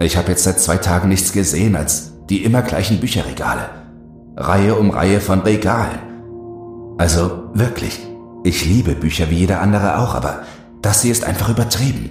Ich 0.00 0.16
habe 0.16 0.30
jetzt 0.30 0.44
seit 0.44 0.58
zwei 0.58 0.78
Tagen 0.78 1.08
nichts 1.08 1.32
gesehen 1.32 1.76
als 1.76 2.12
die 2.28 2.44
immer 2.44 2.62
gleichen 2.62 2.98
Bücherregale 2.98 3.82
Reihe 4.36 4.76
um 4.76 4.90
Reihe 4.90 5.20
von 5.20 5.40
Regalen. 5.40 5.98
Also 6.98 7.50
wirklich, 7.52 8.00
ich 8.44 8.64
liebe 8.64 8.94
Bücher 8.94 9.30
wie 9.30 9.36
jeder 9.36 9.60
andere 9.60 9.98
auch, 9.98 10.14
aber 10.14 10.40
das 10.80 11.02
hier 11.02 11.12
ist 11.12 11.24
einfach 11.24 11.50
übertrieben. 11.50 12.10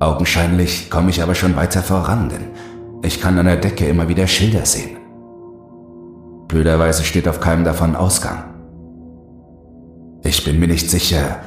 Augenscheinlich 0.00 0.90
komme 0.90 1.10
ich 1.10 1.22
aber 1.22 1.34
schon 1.34 1.56
weiter 1.56 1.82
voran, 1.82 2.28
denn 2.28 2.44
ich 3.02 3.20
kann 3.20 3.38
an 3.38 3.46
der 3.46 3.56
Decke 3.56 3.86
immer 3.86 4.08
wieder 4.08 4.26
Schilder 4.26 4.64
sehen. 4.64 4.96
Blöderweise 6.48 7.04
steht 7.04 7.28
auf 7.28 7.40
keinem 7.40 7.64
davon 7.64 7.94
Ausgang. 7.94 8.55
Ich 10.26 10.42
bin 10.42 10.58
mir 10.58 10.66
nicht 10.66 10.90
sicher, 10.90 11.38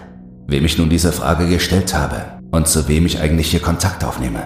wem 0.48 0.64
ich 0.64 0.78
nun 0.78 0.90
diese 0.90 1.12
Frage 1.12 1.50
gestellt 1.50 1.94
habe 1.94 2.40
und 2.50 2.66
zu 2.66 2.88
wem 2.88 3.06
ich 3.06 3.20
eigentlich 3.20 3.52
hier 3.52 3.60
Kontakt 3.60 4.06
aufnehme. 4.06 4.44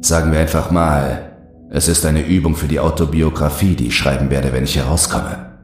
Sagen 0.00 0.32
wir 0.32 0.40
einfach 0.40 0.72
mal, 0.72 1.36
es 1.70 1.86
ist 1.86 2.04
eine 2.04 2.26
Übung 2.26 2.56
für 2.56 2.66
die 2.66 2.80
Autobiografie, 2.80 3.76
die 3.76 3.86
ich 3.86 3.96
schreiben 3.96 4.30
werde, 4.30 4.52
wenn 4.52 4.64
ich 4.64 4.76
herauskomme. 4.76 5.60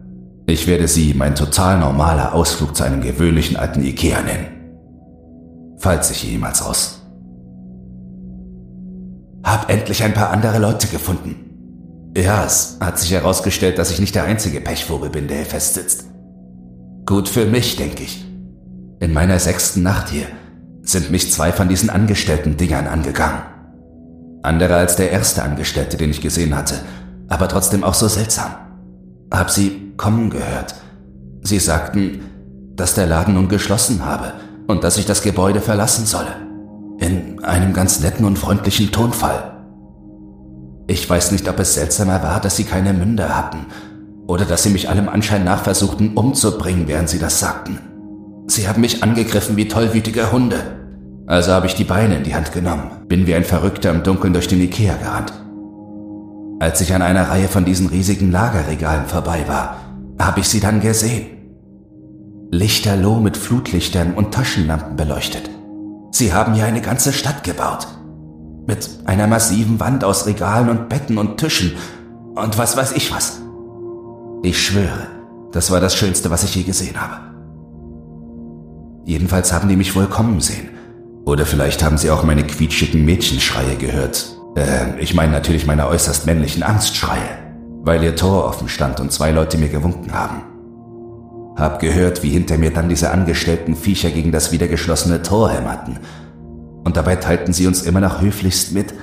Ich 0.46 0.68
werde 0.68 0.86
sie 0.86 1.12
mein 1.12 1.34
total 1.34 1.80
normaler 1.80 2.34
Ausflug 2.34 2.76
zu 2.76 2.84
einem 2.84 3.00
gewöhnlichen 3.00 3.56
alten 3.56 3.82
Ikea 3.82 4.22
nennen. 4.22 4.46
Falls 5.78 6.12
ich 6.12 6.22
jemals 6.22 6.64
raus. 6.64 7.02
Hab 9.42 9.68
endlich 9.68 10.04
ein 10.04 10.14
paar 10.14 10.30
andere 10.30 10.60
Leute 10.60 10.86
gefunden. 10.86 12.12
Ja, 12.16 12.44
es 12.44 12.76
hat 12.80 13.00
sich 13.00 13.10
herausgestellt, 13.10 13.76
dass 13.76 13.90
ich 13.90 13.98
nicht 13.98 14.14
der 14.14 14.24
einzige 14.24 14.60
Pechvogel 14.60 15.10
bin, 15.10 15.26
der 15.26 15.38
hier 15.38 15.46
festsitzt. 15.46 16.07
Gut 17.08 17.26
für 17.26 17.46
mich, 17.46 17.76
denke 17.76 18.02
ich. 18.02 18.22
In 19.00 19.14
meiner 19.14 19.38
sechsten 19.38 19.82
Nacht 19.82 20.10
hier 20.10 20.26
sind 20.82 21.10
mich 21.10 21.32
zwei 21.32 21.52
von 21.52 21.66
diesen 21.66 21.88
angestellten 21.88 22.58
Dingern 22.58 22.86
angegangen. 22.86 23.40
Andere 24.42 24.74
als 24.74 24.96
der 24.96 25.10
erste 25.10 25.42
Angestellte, 25.42 25.96
den 25.96 26.10
ich 26.10 26.20
gesehen 26.20 26.54
hatte, 26.54 26.74
aber 27.28 27.48
trotzdem 27.48 27.82
auch 27.82 27.94
so 27.94 28.08
seltsam. 28.08 28.50
Hab 29.30 29.48
sie 29.50 29.94
kommen 29.96 30.28
gehört. 30.28 30.74
Sie 31.40 31.58
sagten, 31.58 32.20
dass 32.76 32.92
der 32.92 33.06
Laden 33.06 33.32
nun 33.32 33.48
geschlossen 33.48 34.04
habe 34.04 34.34
und 34.66 34.84
dass 34.84 34.98
ich 34.98 35.06
das 35.06 35.22
Gebäude 35.22 35.62
verlassen 35.62 36.04
solle. 36.04 36.36
In 36.98 37.42
einem 37.42 37.72
ganz 37.72 38.00
netten 38.00 38.26
und 38.26 38.38
freundlichen 38.38 38.92
Tonfall. 38.92 39.64
Ich 40.88 41.08
weiß 41.08 41.32
nicht, 41.32 41.48
ob 41.48 41.58
es 41.58 41.72
seltsamer 41.72 42.22
war, 42.22 42.38
dass 42.38 42.56
sie 42.56 42.64
keine 42.64 42.92
Münder 42.92 43.34
hatten 43.34 43.64
oder 44.28 44.44
dass 44.44 44.62
sie 44.62 44.70
mich 44.70 44.88
allem 44.88 45.08
Anschein 45.08 45.42
nach 45.42 45.64
versuchten 45.64 46.12
umzubringen, 46.14 46.86
während 46.86 47.08
sie 47.08 47.18
das 47.18 47.40
sagten. 47.40 47.80
Sie 48.46 48.68
haben 48.68 48.82
mich 48.82 49.02
angegriffen 49.02 49.56
wie 49.56 49.66
tollwütige 49.66 50.30
Hunde 50.30 50.78
also 51.28 51.52
habe 51.52 51.66
ich 51.66 51.74
die 51.74 51.84
Beine 51.84 52.16
in 52.16 52.24
die 52.24 52.34
Hand 52.34 52.52
genommen, 52.52 52.90
bin 53.06 53.26
wie 53.26 53.34
ein 53.34 53.44
Verrückter 53.44 53.90
im 53.90 54.02
Dunkeln 54.02 54.32
durch 54.32 54.48
den 54.48 54.62
Ikea 54.62 54.96
gerannt. 54.96 55.34
Als 56.58 56.80
ich 56.80 56.94
an 56.94 57.02
einer 57.02 57.28
Reihe 57.28 57.48
von 57.48 57.66
diesen 57.66 57.86
riesigen 57.86 58.32
Lagerregalen 58.32 59.04
vorbei 59.04 59.44
war, 59.46 59.76
habe 60.18 60.40
ich 60.40 60.48
sie 60.48 60.60
dann 60.60 60.80
gesehen. 60.80 61.26
Lichterloh 62.50 63.20
mit 63.20 63.36
Flutlichtern 63.36 64.14
und 64.14 64.32
Taschenlampen 64.32 64.96
beleuchtet. 64.96 65.50
Sie 66.12 66.32
haben 66.32 66.54
hier 66.54 66.64
eine 66.64 66.80
ganze 66.80 67.12
Stadt 67.12 67.44
gebaut. 67.44 67.86
Mit 68.66 68.88
einer 69.04 69.26
massiven 69.26 69.80
Wand 69.80 70.04
aus 70.04 70.24
Regalen 70.24 70.70
und 70.70 70.88
Betten 70.88 71.18
und 71.18 71.36
Tischen 71.36 71.72
und 72.36 72.56
was 72.56 72.74
weiß 72.74 72.92
ich 72.92 73.12
was. 73.12 73.42
Ich 74.42 74.62
schwöre, 74.62 75.08
das 75.52 75.70
war 75.70 75.80
das 75.80 75.96
Schönste, 75.96 76.30
was 76.30 76.44
ich 76.44 76.54
je 76.54 76.62
gesehen 76.62 77.00
habe. 77.00 77.28
Jedenfalls 79.04 79.52
haben 79.52 79.68
die 79.68 79.76
mich 79.76 79.96
wohl 79.96 80.06
kommen 80.06 80.40
sehen 80.40 80.68
oder 81.24 81.44
vielleicht 81.44 81.82
haben 81.82 81.98
Sie 81.98 82.10
auch 82.10 82.22
meine 82.22 82.44
quietschigen 82.44 83.04
Mädchenschreie 83.04 83.76
gehört. 83.76 84.36
Äh, 84.54 84.98
ich 85.00 85.14
meine 85.14 85.32
natürlich 85.32 85.66
meine 85.66 85.88
äußerst 85.88 86.26
männlichen 86.26 86.62
Angstschreie, 86.62 87.38
weil 87.82 88.02
Ihr 88.02 88.16
Tor 88.16 88.44
offen 88.44 88.68
stand 88.68 89.00
und 89.00 89.12
zwei 89.12 89.32
Leute 89.32 89.58
mir 89.58 89.68
gewunken 89.68 90.12
haben. 90.12 90.42
Hab 91.56 91.80
gehört, 91.80 92.22
wie 92.22 92.30
hinter 92.30 92.56
mir 92.56 92.72
dann 92.72 92.88
diese 92.88 93.10
angestellten 93.10 93.74
Viecher 93.74 94.10
gegen 94.10 94.30
das 94.30 94.52
wieder 94.52 94.68
geschlossene 94.68 95.22
Tor 95.22 95.50
hämmerten. 95.50 95.98
Und 96.84 96.96
dabei 96.96 97.16
teilten 97.16 97.52
sie 97.52 97.66
uns 97.66 97.82
immer 97.82 98.00
noch 98.00 98.20
höflichst 98.20 98.72
mit, 98.72 98.94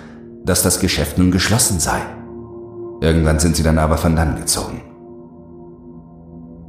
dass 0.45 0.63
das 0.63 0.79
Geschäft 0.79 1.17
nun 1.17 1.31
geschlossen 1.31 1.81
sei. 1.81 1.99
Irgendwann 3.01 3.39
sind 3.39 3.57
sie 3.57 3.63
dann 3.63 3.77
aber 3.77 3.97
von 3.97 4.15
dann 4.15 4.37
gezogen. 4.37 4.81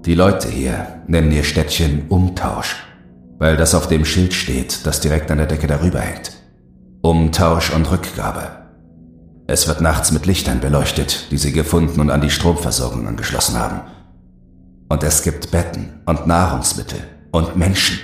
Die 0.07 0.15
Leute 0.15 0.49
hier 0.49 1.03
nennen 1.07 1.33
ihr 1.33 1.45
Städtchen 1.45 2.07
Umtausch 2.09 2.87
weil 3.39 3.57
das 3.57 3.75
auf 3.75 3.89
dem 3.89 4.05
Schild 4.05 4.35
steht, 4.35 4.87
das 4.87 5.01
direkt 5.01 5.31
an 5.31 5.39
der 5.39 5.47
Decke 5.47 5.67
darüber 5.67 6.01
hängt. 6.01 6.33
Umtausch 7.03 7.73
und 7.73 7.91
Rückgabe. 7.91 8.49
Es 9.47 9.69
wird 9.69 9.81
nachts 9.81 10.11
mit 10.11 10.27
Lichtern 10.27 10.61
beleuchtet, 10.61 11.31
die 11.31 11.39
sie 11.39 11.53
gefunden 11.53 12.01
und 12.01 12.11
an 12.11 12.21
die 12.21 12.31
Stromversorgung 12.31 13.07
angeschlossen 13.07 13.59
haben. 13.59 13.83
Und 14.89 15.03
es 15.03 15.23
gibt 15.23 15.51
Betten 15.51 16.01
und 16.07 16.27
Nahrungsmittel 16.27 17.01
und 17.31 17.57
Menschen. 17.57 17.99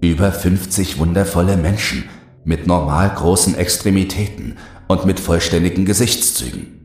Über 0.00 0.32
50 0.32 0.98
wundervolle 0.98 1.56
Menschen 1.56 2.08
mit 2.44 2.66
normal 2.66 3.10
großen 3.14 3.54
Extremitäten 3.54 4.56
und 4.88 5.04
mit 5.04 5.20
vollständigen 5.20 5.84
Gesichtszügen. 5.84 6.79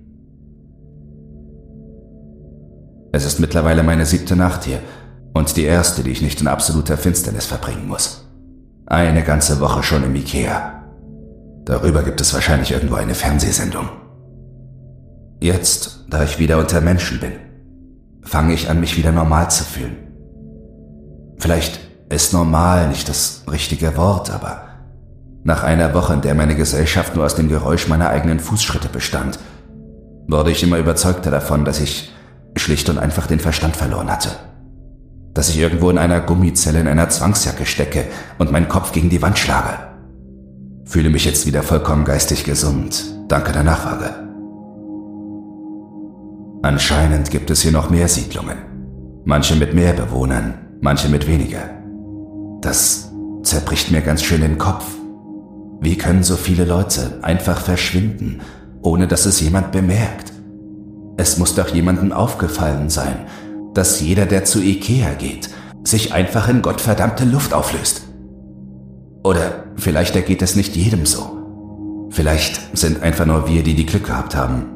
Es 3.16 3.24
ist 3.24 3.40
mittlerweile 3.40 3.82
meine 3.82 4.06
siebte 4.06 4.36
Nacht 4.36 4.66
hier 4.66 4.82
und 5.34 5.56
die 5.56 5.64
erste, 5.64 6.04
die 6.04 6.12
ich 6.12 6.22
nicht 6.22 6.42
in 6.42 6.48
absoluter 6.48 6.98
Finsternis 6.98 7.46
verbringen 7.46 7.88
muss. 7.88 8.28
Eine 8.88 9.24
ganze 9.24 9.62
Woche 9.62 9.84
schon 9.84 10.04
im 10.04 10.14
Ikea. 10.18 10.84
Darüber 11.64 12.04
gibt 12.04 12.20
es 12.20 12.34
wahrscheinlich 12.34 12.74
irgendwo 12.74 12.96
eine 12.96 13.16
Fernsehsendung. 13.16 13.88
Jetzt, 15.40 16.04
da 16.10 16.26
ich 16.26 16.40
wieder 16.40 16.58
unter 16.58 16.82
Menschen 16.82 17.22
bin, 17.22 17.32
fange 18.22 18.54
ich 18.54 18.70
an, 18.70 18.82
mich 18.82 18.98
wieder 18.98 19.14
normal 19.14 19.50
zu 19.50 19.64
fühlen. 19.64 19.96
Vielleicht 21.38 21.80
ist 22.10 22.34
normal 22.34 22.90
nicht 22.90 23.08
das 23.08 23.44
richtige 23.50 23.96
Wort, 23.96 24.30
aber 24.30 24.64
nach 25.46 25.64
einer 25.64 25.94
Woche, 25.94 26.16
in 26.16 26.22
der 26.22 26.36
meine 26.36 26.56
Gesellschaft 26.56 27.16
nur 27.16 27.24
aus 27.24 27.36
dem 27.36 27.48
Geräusch 27.48 27.88
meiner 27.88 28.10
eigenen 28.10 28.42
Fußschritte 28.42 28.90
bestand, 28.90 29.40
wurde 30.28 30.52
ich 30.52 30.64
immer 30.64 30.80
überzeugter 30.80 31.32
davon, 31.32 31.64
dass 31.64 31.80
ich 31.80 32.12
schlicht 32.56 32.90
und 32.90 32.98
einfach 32.98 33.28
den 33.28 33.40
Verstand 33.40 33.76
verloren 33.76 34.12
hatte. 34.12 34.30
Dass 35.34 35.50
ich 35.50 35.58
irgendwo 35.58 35.90
in 35.90 35.98
einer 35.98 36.22
Gummizelle 36.22 36.80
in 36.80 36.88
einer 36.88 37.10
Zwangsjacke 37.10 37.66
stecke 37.66 38.06
und 38.38 38.52
meinen 38.52 38.70
Kopf 38.70 38.92
gegen 38.92 39.10
die 39.10 39.22
Wand 39.22 39.38
schlage. 39.38 39.78
Fühle 40.86 41.10
mich 41.10 41.26
jetzt 41.26 41.46
wieder 41.46 41.64
vollkommen 41.64 42.06
geistig 42.06 42.44
gesund, 42.44 43.04
danke 43.28 43.52
der 43.52 43.64
Nachfrage. 43.64 44.26
Anscheinend 46.62 47.30
gibt 47.30 47.50
es 47.50 47.62
hier 47.62 47.72
noch 47.72 47.90
mehr 47.90 48.08
Siedlungen. 48.08 48.58
Manche 49.26 49.56
mit 49.56 49.74
mehr 49.74 49.94
Bewohnern, 49.94 50.54
manche 50.82 51.10
mit 51.10 51.28
weniger. 51.28 51.70
Das 52.62 53.12
zerbricht 53.44 53.92
mir 53.92 54.02
ganz 54.02 54.24
schön 54.24 54.42
den 54.42 54.58
Kopf. 54.58 54.86
Wie 55.82 55.98
können 55.98 56.24
so 56.24 56.36
viele 56.36 56.66
Leute 56.66 57.20
einfach 57.22 57.60
verschwinden, 57.60 58.42
ohne 58.82 59.08
dass 59.08 59.26
es 59.26 59.40
jemand 59.42 59.72
bemerkt? 59.72 60.35
Es 61.18 61.38
muss 61.38 61.56
doch 61.56 61.70
jemandem 61.70 62.12
aufgefallen 62.12 62.90
sein, 62.90 63.28
dass 63.74 64.02
jeder, 64.02 64.26
der 64.26 64.44
zu 64.46 64.62
Ikea 64.62 65.14
geht, 65.14 65.50
sich 65.84 66.14
einfach 66.14 66.50
in 66.50 66.62
gottverdammte 66.62 67.26
Luft 67.26 67.54
auflöst. 67.54 68.04
Oder 69.24 69.66
vielleicht 69.76 70.16
ergeht 70.16 70.42
es 70.42 70.56
nicht 70.56 70.76
jedem 70.76 71.06
so. 71.06 71.36
Vielleicht 72.10 72.78
sind 72.78 73.02
einfach 73.02 73.26
nur 73.26 73.48
wir, 73.48 73.64
die 73.64 73.76
die 73.76 73.86
Glück 73.86 74.06
gehabt 74.06 74.36
haben. 74.36 74.68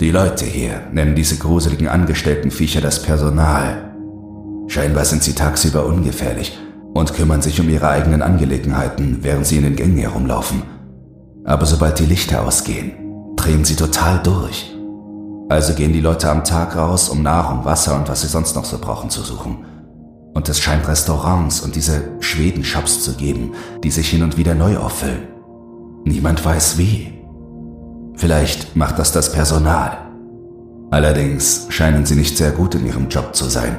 Die 0.00 0.10
Leute 0.10 0.44
hier 0.44 0.82
nennen 0.92 1.14
diese 1.14 1.36
gruseligen 1.36 1.88
Angestelltenviecher 1.88 2.80
das 2.80 3.02
Personal. 3.02 3.94
Scheinbar 4.68 5.04
sind 5.04 5.22
sie 5.22 5.34
tagsüber 5.34 5.86
ungefährlich 5.86 6.58
und 6.94 7.14
kümmern 7.14 7.42
sich 7.42 7.60
um 7.60 7.68
ihre 7.68 7.88
eigenen 7.88 8.22
Angelegenheiten, 8.22 9.18
während 9.22 9.46
sie 9.46 9.56
in 9.56 9.64
den 9.64 9.76
Gängen 9.76 9.98
herumlaufen. 9.98 10.62
Aber 11.44 11.64
sobald 11.64 11.98
die 11.98 12.06
Lichter 12.06 12.44
ausgehen, 12.44 12.92
drehen 13.38 13.64
sie 13.64 13.76
total 13.76 14.20
durch. 14.22 14.74
Also 15.48 15.74
gehen 15.74 15.92
die 15.92 16.00
Leute 16.00 16.30
am 16.30 16.44
Tag 16.44 16.76
raus, 16.76 17.08
um 17.08 17.22
Nahrung, 17.22 17.64
Wasser 17.64 17.96
und 17.96 18.08
was 18.08 18.20
sie 18.20 18.28
sonst 18.28 18.54
noch 18.54 18.64
so 18.64 18.78
brauchen 18.78 19.08
zu 19.08 19.22
suchen. 19.22 19.64
Und 20.34 20.48
es 20.48 20.60
scheint 20.60 20.86
Restaurants 20.86 21.60
und 21.62 21.74
diese 21.74 22.02
Schwedenshops 22.20 23.02
zu 23.02 23.14
geben, 23.14 23.52
die 23.82 23.90
sich 23.90 24.10
hin 24.10 24.22
und 24.22 24.36
wieder 24.36 24.54
neu 24.54 24.76
auffüllen. 24.76 25.28
Niemand 26.04 26.44
weiß 26.44 26.76
wie. 26.76 27.14
Vielleicht 28.16 28.76
macht 28.76 28.98
das 28.98 29.12
das 29.12 29.32
Personal. 29.32 29.96
Allerdings 30.90 31.66
scheinen 31.70 32.04
sie 32.04 32.16
nicht 32.16 32.36
sehr 32.36 32.50
gut 32.50 32.74
in 32.74 32.86
ihrem 32.86 33.08
Job 33.08 33.34
zu 33.34 33.46
sein, 33.46 33.78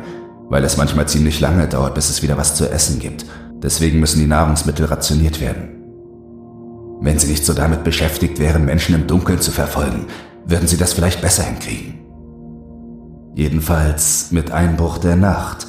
weil 0.49 0.63
es 0.63 0.77
manchmal 0.77 1.07
ziemlich 1.07 1.39
lange 1.39 1.67
dauert, 1.67 1.95
bis 1.95 2.09
es 2.09 2.23
wieder 2.23 2.37
was 2.37 2.55
zu 2.55 2.69
essen 2.69 2.99
gibt. 2.99 3.25
Deswegen 3.61 3.99
müssen 3.99 4.19
die 4.19 4.27
Nahrungsmittel 4.27 4.85
rationiert 4.85 5.39
werden. 5.39 5.78
Wenn 7.01 7.17
sie 7.17 7.27
nicht 7.27 7.45
so 7.45 7.53
damit 7.53 7.83
beschäftigt 7.83 8.39
wären, 8.39 8.65
Menschen 8.65 8.95
im 8.95 9.07
Dunkeln 9.07 9.39
zu 9.39 9.51
verfolgen, 9.51 10.07
würden 10.45 10.67
sie 10.67 10.77
das 10.77 10.93
vielleicht 10.93 11.21
besser 11.21 11.43
hinkriegen. 11.43 11.99
Jedenfalls 13.35 14.31
mit 14.31 14.51
Einbruch 14.51 14.97
der 14.97 15.15
Nacht 15.15 15.67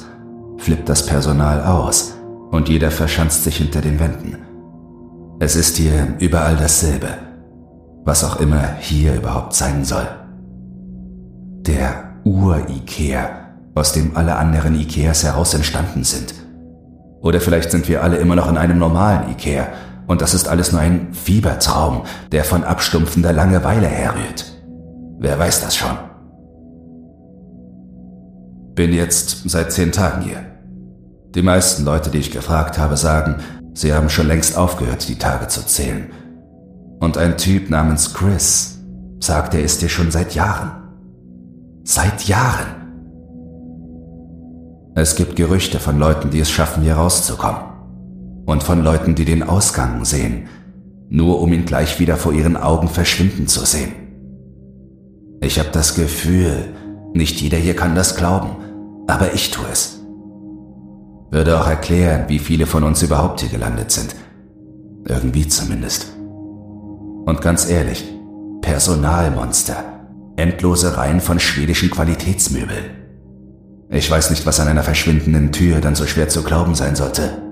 flippt 0.57 0.89
das 0.89 1.05
Personal 1.05 1.63
aus 1.63 2.15
und 2.51 2.67
jeder 2.67 2.91
verschanzt 2.91 3.43
sich 3.45 3.57
hinter 3.57 3.81
den 3.81 3.99
Wänden. 3.99 4.37
Es 5.39 5.55
ist 5.55 5.77
hier 5.77 6.15
überall 6.19 6.57
dasselbe, 6.57 7.07
was 8.03 8.23
auch 8.23 8.39
immer 8.39 8.75
hier 8.79 9.15
überhaupt 9.15 9.53
sein 9.53 9.85
soll. 9.85 10.07
Der 11.61 12.15
Ur-Ikea 12.25 13.29
aus 13.73 13.93
dem 13.93 14.17
alle 14.17 14.35
anderen 14.35 14.79
Ikeas 14.79 15.23
heraus 15.23 15.53
entstanden 15.53 16.03
sind. 16.03 16.33
Oder 17.21 17.39
vielleicht 17.39 17.71
sind 17.71 17.87
wir 17.87 18.03
alle 18.03 18.17
immer 18.17 18.35
noch 18.35 18.49
in 18.49 18.57
einem 18.57 18.79
normalen 18.79 19.31
Ikea 19.31 19.67
und 20.11 20.21
das 20.21 20.33
ist 20.33 20.49
alles 20.49 20.73
nur 20.73 20.81
ein 20.81 21.13
Fiebertraum, 21.13 22.01
der 22.33 22.43
von 22.43 22.65
abstumpfender 22.65 23.31
Langeweile 23.31 23.87
herrührt. 23.87 24.43
Wer 25.19 25.39
weiß 25.39 25.61
das 25.61 25.77
schon? 25.77 25.97
Bin 28.75 28.91
jetzt 28.91 29.49
seit 29.49 29.71
zehn 29.71 29.93
Tagen 29.93 30.23
hier. 30.23 30.43
Die 31.33 31.41
meisten 31.41 31.85
Leute, 31.85 32.09
die 32.09 32.17
ich 32.17 32.31
gefragt 32.31 32.77
habe, 32.77 32.97
sagen, 32.97 33.37
sie 33.73 33.93
haben 33.93 34.09
schon 34.09 34.27
längst 34.27 34.57
aufgehört, 34.57 35.07
die 35.07 35.17
Tage 35.17 35.47
zu 35.47 35.65
zählen. 35.65 36.11
Und 36.99 37.17
ein 37.17 37.37
Typ 37.37 37.69
namens 37.69 38.13
Chris 38.13 38.79
sagt, 39.21 39.53
er 39.53 39.63
ist 39.63 39.79
hier 39.79 39.87
schon 39.87 40.11
seit 40.11 40.35
Jahren. 40.35 40.71
Seit 41.85 42.25
Jahren. 42.25 42.67
Es 44.93 45.15
gibt 45.15 45.37
Gerüchte 45.37 45.79
von 45.79 45.97
Leuten, 45.97 46.31
die 46.31 46.41
es 46.41 46.51
schaffen, 46.51 46.83
hier 46.83 46.95
rauszukommen. 46.95 47.70
Und 48.51 48.63
von 48.63 48.83
Leuten, 48.83 49.15
die 49.15 49.23
den 49.23 49.43
Ausgang 49.43 50.03
sehen, 50.03 50.49
nur 51.09 51.39
um 51.39 51.53
ihn 51.53 51.63
gleich 51.63 52.01
wieder 52.01 52.17
vor 52.17 52.33
ihren 52.33 52.57
Augen 52.57 52.89
verschwinden 52.89 53.47
zu 53.47 53.63
sehen. 53.63 53.93
Ich 55.39 55.57
habe 55.57 55.69
das 55.71 55.95
Gefühl, 55.95 56.65
nicht 57.13 57.39
jeder 57.39 57.57
hier 57.57 57.77
kann 57.77 57.95
das 57.95 58.17
glauben, 58.17 58.57
aber 59.07 59.33
ich 59.33 59.51
tue 59.51 59.63
es. 59.71 60.01
Würde 61.29 61.61
auch 61.61 61.65
erklären, 61.65 62.25
wie 62.27 62.39
viele 62.39 62.65
von 62.65 62.83
uns 62.83 63.01
überhaupt 63.01 63.39
hier 63.39 63.47
gelandet 63.47 63.89
sind. 63.89 64.17
Irgendwie 65.07 65.47
zumindest. 65.47 66.07
Und 67.25 67.39
ganz 67.39 67.69
ehrlich, 67.69 68.03
Personalmonster, 68.61 69.81
endlose 70.35 70.97
Reihen 70.97 71.21
von 71.21 71.39
schwedischen 71.39 71.89
Qualitätsmöbeln. 71.89 72.83
Ich 73.91 74.11
weiß 74.11 74.29
nicht, 74.29 74.45
was 74.45 74.59
an 74.59 74.67
einer 74.67 74.83
verschwindenden 74.83 75.53
Tür 75.53 75.79
dann 75.79 75.95
so 75.95 76.05
schwer 76.05 76.27
zu 76.27 76.43
glauben 76.43 76.75
sein 76.75 76.97
sollte. 76.97 77.49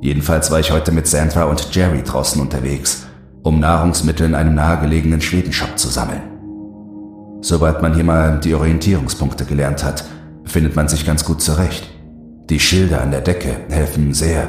Jedenfalls 0.00 0.50
war 0.50 0.60
ich 0.60 0.70
heute 0.70 0.92
mit 0.92 1.06
Sandra 1.06 1.44
und 1.44 1.74
Jerry 1.74 2.02
draußen 2.02 2.40
unterwegs, 2.40 3.06
um 3.42 3.60
Nahrungsmittel 3.60 4.26
in 4.26 4.34
einem 4.34 4.54
nahegelegenen 4.54 5.20
Schwedenshop 5.20 5.78
zu 5.78 5.88
sammeln. 5.88 6.22
Sobald 7.40 7.82
man 7.82 7.94
hier 7.94 8.04
mal 8.04 8.40
die 8.40 8.54
Orientierungspunkte 8.54 9.44
gelernt 9.44 9.84
hat, 9.84 10.04
findet 10.44 10.76
man 10.76 10.88
sich 10.88 11.06
ganz 11.06 11.24
gut 11.24 11.40
zurecht. 11.40 11.88
Die 12.50 12.60
Schilder 12.60 13.02
an 13.02 13.10
der 13.10 13.20
Decke 13.20 13.56
helfen 13.68 14.14
sehr, 14.14 14.48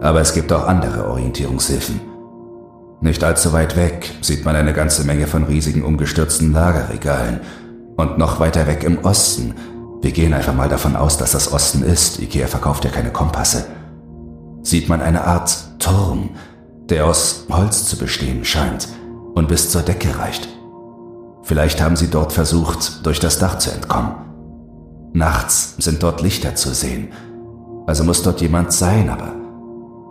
aber 0.00 0.20
es 0.20 0.34
gibt 0.34 0.52
auch 0.52 0.66
andere 0.66 1.08
Orientierungshilfen. 1.08 2.00
Nicht 3.00 3.24
allzu 3.24 3.52
weit 3.52 3.76
weg 3.76 4.10
sieht 4.20 4.44
man 4.44 4.54
eine 4.54 4.72
ganze 4.72 5.04
Menge 5.04 5.26
von 5.26 5.44
riesigen 5.44 5.82
umgestürzten 5.82 6.52
Lagerregalen 6.52 7.40
und 7.96 8.18
noch 8.18 8.40
weiter 8.40 8.66
weg 8.66 8.84
im 8.84 8.98
Osten, 9.04 9.54
wir 10.02 10.10
gehen 10.10 10.34
einfach 10.34 10.52
mal 10.52 10.68
davon 10.68 10.96
aus, 10.96 11.16
dass 11.16 11.30
das 11.30 11.52
Osten 11.52 11.84
ist, 11.84 12.18
Ikea 12.18 12.48
verkauft 12.48 12.84
ja 12.84 12.90
keine 12.90 13.12
Kompasse, 13.12 13.66
sieht 14.62 14.88
man 14.88 15.00
eine 15.00 15.24
Art 15.24 15.78
Turm, 15.78 16.30
der 16.88 17.06
aus 17.06 17.46
Holz 17.50 17.86
zu 17.86 17.96
bestehen 17.96 18.44
scheint 18.44 18.88
und 19.34 19.48
bis 19.48 19.70
zur 19.70 19.82
Decke 19.82 20.18
reicht. 20.18 20.48
Vielleicht 21.42 21.80
haben 21.80 21.96
sie 21.96 22.08
dort 22.08 22.32
versucht, 22.32 23.04
durch 23.04 23.18
das 23.18 23.38
Dach 23.38 23.58
zu 23.58 23.70
entkommen. 23.70 24.14
Nachts 25.12 25.74
sind 25.78 26.02
dort 26.02 26.22
Lichter 26.22 26.54
zu 26.54 26.72
sehen, 26.72 27.08
also 27.86 28.04
muss 28.04 28.22
dort 28.22 28.40
jemand 28.40 28.72
sein, 28.72 29.10
aber 29.10 29.34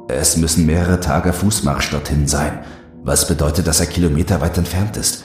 es 0.07 0.37
müssen 0.37 0.65
mehrere 0.65 0.99
Tage 0.99 1.33
Fußmarsch 1.33 1.91
dorthin 1.91 2.27
sein, 2.27 2.59
was 3.03 3.27
bedeutet, 3.27 3.65
dass 3.65 3.79
er 3.79 3.85
Kilometer 3.87 4.41
weit 4.41 4.57
entfernt 4.57 4.97
ist. 4.97 5.23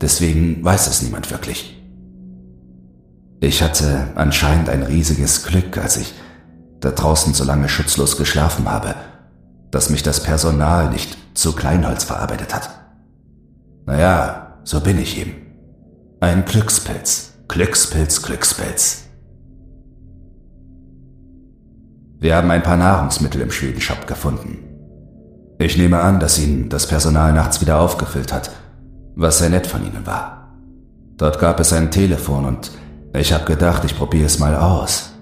Deswegen 0.00 0.64
weiß 0.64 0.86
es 0.86 1.02
niemand 1.02 1.30
wirklich. 1.30 1.74
Ich 3.40 3.62
hatte 3.62 4.12
anscheinend 4.14 4.68
ein 4.68 4.82
riesiges 4.82 5.44
Glück, 5.44 5.76
als 5.78 5.96
ich 5.96 6.14
da 6.80 6.90
draußen 6.90 7.34
so 7.34 7.44
lange 7.44 7.68
schutzlos 7.68 8.16
geschlafen 8.16 8.70
habe, 8.70 8.94
dass 9.70 9.90
mich 9.90 10.02
das 10.02 10.22
Personal 10.22 10.90
nicht 10.90 11.16
zu 11.34 11.52
Kleinholz 11.52 12.04
verarbeitet 12.04 12.54
hat. 12.54 12.70
Naja, 13.86 14.58
so 14.64 14.80
bin 14.80 14.98
ich 14.98 15.18
eben. 15.18 15.34
Ein 16.20 16.44
Glückspilz, 16.44 17.34
Glückspilz, 17.48 18.22
Glückspilz. 18.22 19.04
Wir 22.20 22.34
haben 22.34 22.50
ein 22.50 22.62
paar 22.62 22.76
Nahrungsmittel 22.76 23.40
im 23.40 23.50
Schwedenshop 23.50 24.06
gefunden. 24.06 24.58
Ich 25.58 25.76
nehme 25.76 26.00
an, 26.00 26.20
dass 26.20 26.38
ihn 26.38 26.68
das 26.68 26.86
Personal 26.86 27.32
nachts 27.32 27.60
wieder 27.60 27.80
aufgefüllt 27.80 28.32
hat 28.32 28.50
was 29.18 29.38
sehr 29.38 29.50
nett 29.50 29.66
von 29.66 29.84
ihnen 29.84 30.06
war. 30.06 30.54
Dort 31.16 31.40
gab 31.40 31.58
es 31.58 31.72
ein 31.72 31.90
Telefon 31.90 32.44
und 32.44 32.70
ich 33.12 33.32
habe 33.32 33.44
gedacht, 33.44 33.84
ich 33.84 33.96
probiere 33.96 34.26
es 34.26 34.38
mal 34.38 34.54
aus. 34.54 35.12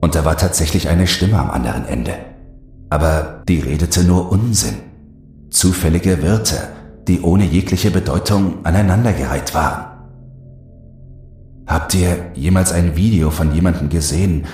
Und 0.00 0.14
da 0.14 0.24
war 0.24 0.36
tatsächlich 0.36 0.88
eine 0.88 1.06
Stimme 1.06 1.38
am 1.38 1.50
anderen 1.50 1.86
Ende. 1.86 2.14
Aber 2.90 3.42
die 3.48 3.60
redete 3.60 4.04
nur 4.04 4.30
Unsinn. 4.30 4.76
Zufällige 5.50 6.22
Wirte, 6.22 6.56
die 7.06 7.20
ohne 7.22 7.44
jegliche 7.44 7.90
Bedeutung 7.90 8.64
aneinandergereiht 8.64 9.54
waren. 9.54 9.86
Habt 11.66 11.94
ihr 11.94 12.30
jemals 12.34 12.72
ein 12.72 12.96
Video 12.96 13.30
von 13.30 13.54
jemandem 13.54 13.88
gesehen, 13.88 14.46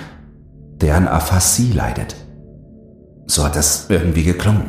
der 0.81 0.97
an 0.97 1.07
Aphasie 1.07 1.71
leidet? 1.71 2.15
So 3.27 3.43
hat 3.43 3.55
das 3.55 3.89
irgendwie 3.89 4.23
geklungen. 4.23 4.65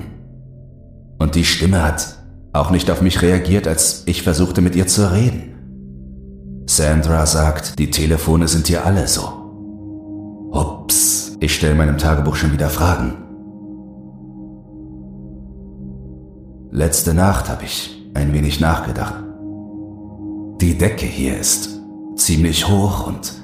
Und 1.19 1.35
die 1.35 1.45
Stimme 1.45 1.83
hat 1.83 2.17
auch 2.53 2.71
nicht 2.71 2.91
auf 2.91 3.03
mich 3.03 3.23
reagiert, 3.23 3.67
als 3.67 4.03
ich 4.07 4.23
versuchte 4.23 4.61
mit 4.61 4.77
ihr 4.77 4.87
zu 4.87 5.12
reden. 5.12 6.65
Sandra 6.69 7.27
sagt, 7.27 7.79
die 7.79 7.91
Telefone 7.91 8.49
sind 8.49 8.67
hier 8.67 8.85
alle 8.85 9.09
so. 9.09 9.36
Ups, 10.57 11.37
ich 11.38 11.55
stelle 11.55 11.75
meinem 11.75 11.99
Tagebuch 11.99 12.35
schon 12.35 12.53
wieder 12.53 12.71
Fragen. 12.71 13.12
Letzte 16.71 17.12
Nacht 17.12 17.51
habe 17.51 17.64
ich 17.64 18.11
ein 18.14 18.33
wenig 18.33 18.59
nachgedacht. 18.59 19.23
Die 20.62 20.79
Decke 20.79 21.05
hier 21.05 21.38
ist 21.38 21.79
ziemlich 22.16 22.66
hoch 22.69 23.07
und, 23.07 23.35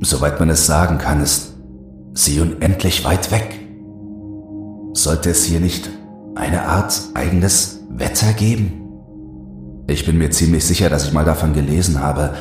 soweit 0.00 0.40
man 0.40 0.48
es 0.48 0.66
sagen 0.66 0.96
kann, 0.96 1.22
ist 1.22 1.52
sie 2.14 2.40
unendlich 2.40 3.04
weit 3.04 3.30
weg. 3.30 3.60
Sollte 4.94 5.30
es 5.30 5.44
hier 5.44 5.60
nicht 5.60 5.90
eine 6.34 6.62
Art 6.62 6.98
eigenes 7.12 7.80
Wetter 7.90 8.32
geben? 8.32 8.88
Ich 9.86 10.06
bin 10.06 10.16
mir 10.16 10.30
ziemlich 10.30 10.64
sicher, 10.64 10.88
dass 10.88 11.04
ich 11.04 11.12
mal 11.12 11.26
davon 11.26 11.52
gelesen 11.52 12.00
habe, 12.00 12.32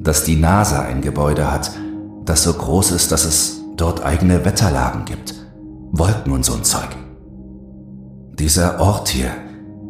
dass 0.00 0.24
die 0.24 0.34
NASA 0.34 0.80
ein 0.80 1.00
Gebäude 1.00 1.52
hat, 1.52 1.70
das 2.26 2.42
so 2.42 2.52
groß 2.52 2.90
ist, 2.90 3.12
dass 3.12 3.24
es 3.24 3.60
dort 3.76 4.04
eigene 4.04 4.44
Wetterlagen 4.44 5.04
gibt. 5.04 5.34
Wolken 5.92 6.32
und 6.32 6.44
so 6.44 6.54
ein 6.54 6.64
Zeug. 6.64 6.88
Dieser 8.38 8.80
Ort 8.80 9.08
hier 9.08 9.30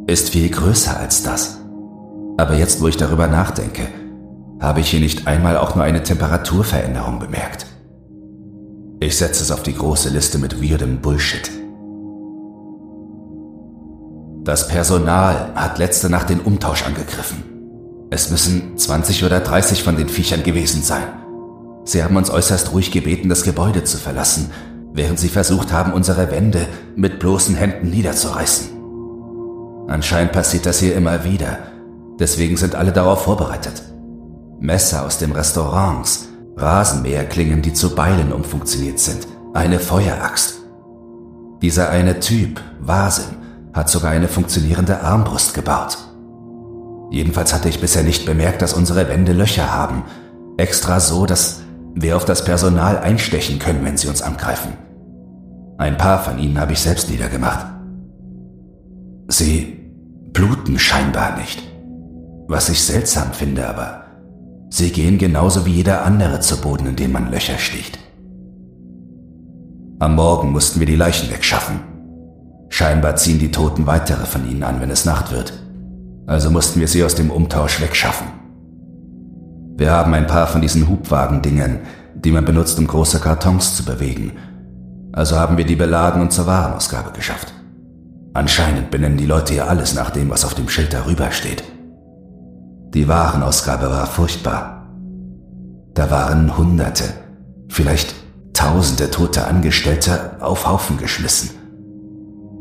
ist 0.07 0.31
viel 0.31 0.51
größer 0.51 0.97
als 0.97 1.23
das. 1.23 1.59
Aber 2.37 2.55
jetzt, 2.55 2.81
wo 2.81 2.89
ich 2.89 2.97
darüber 2.97 3.27
nachdenke, 3.27 3.89
habe 4.61 4.81
ich 4.81 4.91
hier 4.91 5.01
nicht 5.01 5.27
einmal 5.27 5.57
auch 5.57 5.75
nur 5.75 5.85
eine 5.85 6.03
Temperaturveränderung 6.03 7.19
bemerkt. 7.19 7.67
Ich 9.01 9.17
setze 9.19 9.43
es 9.43 9.51
auf 9.51 9.63
die 9.63 9.75
große 9.75 10.11
Liste 10.11 10.39
mit 10.39 10.63
weirdem 10.63 11.01
Bullshit. 11.01 11.51
Das 14.45 14.69
Personal 14.69 15.53
hat 15.55 15.79
letzte 15.79 16.09
Nacht 16.09 16.31
den 16.31 16.41
Umtausch 16.41 16.87
angegriffen. 16.87 17.43
Es 18.11 18.31
müssen 18.31 18.79
20 18.79 19.25
oder 19.25 19.41
30 19.41 19.83
von 19.83 19.97
den 19.97 20.09
Viechern 20.09 20.45
gewesen 20.45 20.83
sein. 20.83 21.03
Sie 21.87 22.03
haben 22.03 22.17
uns 22.17 22.31
äußerst 22.31 22.73
ruhig 22.73 22.91
gebeten, 22.91 23.29
das 23.29 23.45
Gebäude 23.45 23.85
zu 23.85 23.97
verlassen, 23.97 24.51
während 24.93 25.21
sie 25.21 25.29
versucht 25.29 25.73
haben, 25.73 25.93
unsere 25.93 26.33
Wände 26.33 26.67
mit 26.97 27.21
bloßen 27.21 27.55
Händen 27.55 27.91
niederzureißen. 27.91 28.71
Anscheinend 29.87 30.33
passiert 30.33 30.67
das 30.67 30.81
hier 30.81 30.97
immer 30.97 31.23
wieder, 31.23 31.59
deswegen 32.19 32.57
sind 32.57 32.75
alle 32.75 32.91
darauf 32.91 33.23
vorbereitet. 33.23 33.85
Messer 34.59 35.07
aus 35.07 35.19
dem 35.19 35.31
Restaurants, 35.31 36.27
Rasenmäherklingen, 36.57 37.63
die 37.63 37.73
zu 37.73 37.95
Beilen 37.95 38.33
umfunktioniert 38.33 38.99
sind, 38.99 39.29
eine 39.55 39.79
Feueraxt. 39.79 40.63
Dieser 41.63 41.91
eine 41.91 42.19
Typ, 42.19 42.61
Vasim, 42.81 43.37
hat 43.73 43.89
sogar 43.91 44.11
eine 44.11 44.27
funktionierende 44.27 45.03
Armbrust 45.03 45.55
gebaut. 45.55 45.99
Jedenfalls 47.13 47.55
hatte 47.55 47.69
ich 47.69 47.81
bisher 47.81 48.03
nicht 48.03 48.27
bemerkt, 48.27 48.61
dass 48.61 48.75
unsere 48.75 49.09
Wände 49.09 49.33
Löcher 49.33 49.73
haben, 49.73 50.03
extra 50.57 50.99
so, 50.99 51.27
dass 51.27 51.61
wir 51.97 52.17
auf 52.17 52.25
das 52.25 52.45
Personal 52.45 52.99
einstechen 52.99 53.59
können, 53.59 53.85
wenn 53.85 53.97
sie 53.97 54.07
uns 54.07 54.23
angreifen. 54.23 54.75
Ein 55.79 55.99
paar 55.99 56.23
von 56.23 56.39
ihnen 56.39 56.61
habe 56.61 56.73
ich 56.73 56.79
selbst 56.79 57.11
niedergemacht. 57.11 57.67
Sie 59.27 59.91
bluten 60.33 60.79
scheinbar 60.79 61.37
nicht, 61.37 61.61
was 62.47 62.69
ich 62.69 62.85
seltsam 62.85 63.33
finde, 63.33 63.69
aber 63.69 64.05
sie 64.71 64.93
gehen 64.93 65.19
genauso 65.19 65.67
wie 65.67 65.73
jeder 65.73 66.05
andere 66.05 66.39
zu 66.39 66.61
Boden, 66.61 66.87
in 66.87 66.97
dem 66.97 67.11
man 67.11 67.33
Löcher 67.33 67.59
sticht. 67.59 67.99
Am 69.99 70.15
Morgen 70.15 70.53
mussten 70.53 70.79
wir 70.79 70.87
die 70.87 70.95
Leichen 70.95 71.29
wegschaffen 71.31 71.81
Scheinbar 72.69 73.17
ziehen 73.17 73.39
die 73.39 73.51
Toten 73.51 73.87
weitere 73.87 74.27
von 74.27 74.49
ihnen 74.49 74.63
an, 74.63 74.81
wenn 74.81 74.91
es 74.91 75.05
Nacht 75.05 75.33
wird. 75.33 75.53
Also 76.27 76.51
mussten 76.51 76.81
wir 76.81 76.89
sie 76.89 77.05
aus 77.05 77.15
dem 77.15 77.31
Umtausch 77.31 77.81
wegschaffen. 77.81 78.27
Wir 79.77 79.93
haben 79.93 80.15
ein 80.15 80.27
paar 80.27 80.47
von 80.47 80.61
diesen 80.61 80.89
Hubwagendingen, 80.89 81.81
die 82.15 82.33
man 82.33 82.45
benutzt, 82.45 82.79
um 82.79 82.87
große 82.87 83.21
Kartons 83.21 83.77
zu 83.77 83.85
bewegen. 83.85 84.33
Also 85.13 85.37
haben 85.37 85.57
wir 85.57 85.65
die 85.65 85.77
beladen 85.77 86.23
und 86.23 86.33
zur 86.33 86.47
Warenausgabe 86.47 87.13
geschafft. 87.13 87.53
Anscheinend 88.35 88.91
benennen 88.91 89.17
die 89.17 89.27
Leute 89.27 89.55
hier 89.55 89.69
alles 89.69 89.95
nach 89.95 90.11
dem, 90.11 90.31
was 90.31 90.45
auf 90.45 90.55
dem 90.55 90.69
Schild 90.69 90.93
darüber 90.93 91.31
steht. 91.31 91.65
Die 92.95 93.09
Warenausgabe 93.09 93.89
war 93.91 94.07
furchtbar. 94.07 94.89
Da 95.95 96.11
waren 96.11 96.57
Hunderte, 96.57 97.05
vielleicht 97.69 98.15
Tausende 98.57 99.11
tote 99.11 99.47
Angestellte 99.47 100.39
auf 100.41 100.67
Haufen 100.67 100.97
geschmissen. 100.97 101.51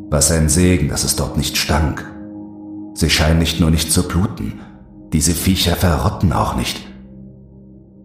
Was 0.09 0.29
ein 0.29 0.49
Segen, 0.49 0.89
dass 0.89 1.05
es 1.05 1.15
dort 1.15 1.37
nicht 1.37 1.55
stank. 1.55 2.05
Sie 2.95 3.09
scheinen 3.09 3.39
nicht 3.39 3.61
nur 3.61 3.71
nicht 3.71 3.93
zu 3.93 4.05
bluten, 4.05 4.59
diese 5.13 5.31
Viecher 5.31 5.77
verrotten 5.77 6.33
auch 6.33 6.57
nicht. 6.57 6.85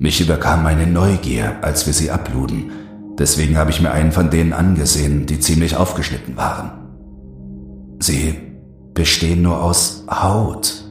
Mich 0.02 0.18
überkam 0.18 0.64
eine 0.64 0.86
Neugier, 0.86 1.56
als 1.60 1.86
wir 1.86 1.92
sie 1.92 2.10
abluden, 2.10 2.70
deswegen 3.18 3.58
habe 3.58 3.70
ich 3.70 3.82
mir 3.82 3.90
einen 3.90 4.12
von 4.12 4.30
denen 4.30 4.54
angesehen, 4.54 5.26
die 5.26 5.40
ziemlich 5.40 5.76
aufgeschnitten 5.76 6.38
waren. 6.38 6.70
Sie 7.98 8.34
bestehen 8.94 9.42
nur 9.42 9.62
aus 9.62 10.06
Haut 10.08 10.86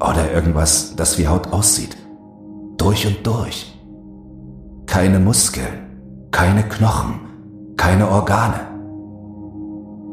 oder 0.00 0.32
irgendwas, 0.32 0.96
das 0.96 1.18
wie 1.18 1.28
Haut 1.28 1.52
aussieht. 1.52 1.94
Durch 2.78 3.06
und 3.06 3.18
durch. 3.26 3.78
Keine 4.86 5.20
Muskeln, 5.20 6.30
keine 6.30 6.62
Knochen, 6.62 7.20
keine 7.76 8.08
Organe. 8.08 8.60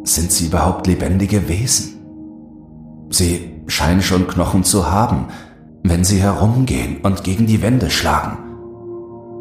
Sind 0.03 0.34
sie 0.34 0.47
überhaupt 0.47 0.88
lebendige 0.88 1.47
Wesen? 1.47 2.01
Sie 3.12 3.62
scheinen 3.67 4.01
schon 4.01 4.27
Knochen 4.27 4.65
zu 4.65 4.91
haben, 4.91 5.27
wenn 5.84 6.04
sie 6.04 6.20
herumgehen 6.22 6.98
und 7.02 7.24
gegen 7.24 7.48
die 7.48 7.62
Wände 7.62 7.89
schlagen. 7.89 8.38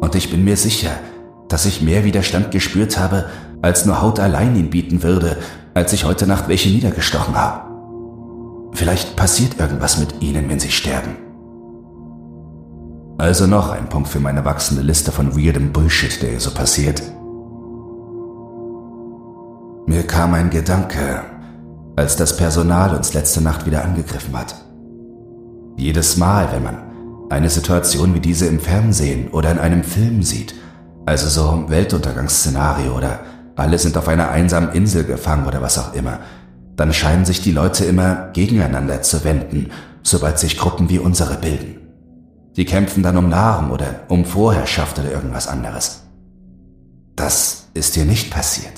Und 0.01 0.15
ich 0.15 0.29
bin 0.31 0.43
mir 0.43 0.57
sicher, 0.57 0.91
dass 1.49 1.65
ich 1.65 1.81
mehr 1.81 2.03
Widerstand 2.03 2.51
gespürt 2.51 2.97
habe, 2.97 3.25
als 3.61 3.85
nur 3.85 4.01
Haut 4.01 4.19
allein 4.19 4.55
ihn 4.55 4.69
bieten 4.69 5.03
würde, 5.03 5.37
als 5.73 5.93
ich 5.93 6.05
heute 6.05 6.27
Nacht 6.27 6.47
welche 6.47 6.69
niedergestochen 6.69 7.35
habe. 7.35 7.69
Vielleicht 8.73 9.15
passiert 9.15 9.59
irgendwas 9.59 9.97
mit 9.97 10.21
ihnen, 10.21 10.49
wenn 10.49 10.59
sie 10.59 10.71
sterben. 10.71 11.17
Also 13.17 13.47
noch 13.47 13.69
ein 13.69 13.89
Punkt 13.89 14.07
für 14.07 14.21
meine 14.21 14.45
wachsende 14.45 14.81
Liste 14.81 15.11
von 15.11 15.35
weirdem 15.35 15.73
Bullshit, 15.73 16.21
der 16.21 16.29
hier 16.29 16.39
so 16.39 16.51
passiert. 16.51 17.01
Mir 19.87 20.03
kam 20.03 20.33
ein 20.33 20.49
Gedanke, 20.49 21.23
als 21.95 22.15
das 22.15 22.37
Personal 22.37 22.95
uns 22.95 23.13
letzte 23.13 23.41
Nacht 23.41 23.65
wieder 23.65 23.83
angegriffen 23.83 24.37
hat. 24.37 24.55
Jedes 25.79 26.17
Mal, 26.17 26.51
wenn 26.51 26.63
man 26.63 26.77
eine 27.29 27.49
Situation 27.49 28.13
wie 28.13 28.19
diese 28.19 28.47
im 28.47 28.59
Fernsehen 28.59 29.29
oder 29.29 29.49
in 29.49 29.59
einem 29.59 29.83
Film 29.83 30.23
sieht, 30.23 30.53
also 31.05 31.29
so 31.29 31.69
Weltuntergangsszenario 31.69 32.97
oder 32.97 33.21
alle 33.55 33.79
sind 33.79 33.95
auf 33.95 34.09
einer 34.09 34.29
einsamen 34.29 34.73
Insel 34.73 35.05
gefangen 35.05 35.47
oder 35.47 35.61
was 35.61 35.77
auch 35.77 35.93
immer, 35.93 36.19
dann 36.75 36.91
scheinen 36.91 37.23
sich 37.23 37.41
die 37.41 37.53
Leute 37.53 37.85
immer 37.85 38.29
gegeneinander 38.33 39.01
zu 39.03 39.23
wenden, 39.23 39.71
sobald 40.03 40.37
sich 40.37 40.57
Gruppen 40.57 40.89
wie 40.89 40.99
unsere 40.99 41.37
bilden. 41.37 41.77
Die 42.57 42.65
kämpfen 42.65 43.01
dann 43.01 43.15
um 43.15 43.29
Nahrung 43.29 43.71
oder 43.71 44.01
um 44.09 44.25
Vorherrschaft 44.25 44.99
oder 44.99 45.11
irgendwas 45.11 45.47
anderes. 45.47 46.03
Das 47.15 47.69
ist 47.73 47.95
hier 47.95 48.05
nicht 48.05 48.31
passiert. 48.31 48.73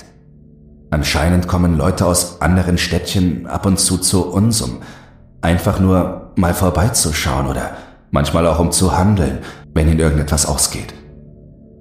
Anscheinend 0.90 1.48
kommen 1.48 1.76
Leute 1.76 2.06
aus 2.06 2.40
anderen 2.40 2.78
Städtchen 2.78 3.48
ab 3.48 3.66
und 3.66 3.80
zu 3.80 3.98
zu 3.98 4.32
uns, 4.32 4.60
um 4.62 4.82
einfach 5.40 5.80
nur 5.80 6.21
mal 6.36 6.54
vorbeizuschauen 6.54 7.46
oder 7.46 7.76
manchmal 8.10 8.46
auch 8.46 8.58
um 8.58 8.72
zu 8.72 8.96
handeln, 8.96 9.38
wenn 9.74 9.88
ihnen 9.88 10.00
irgendetwas 10.00 10.46
ausgeht. 10.46 10.94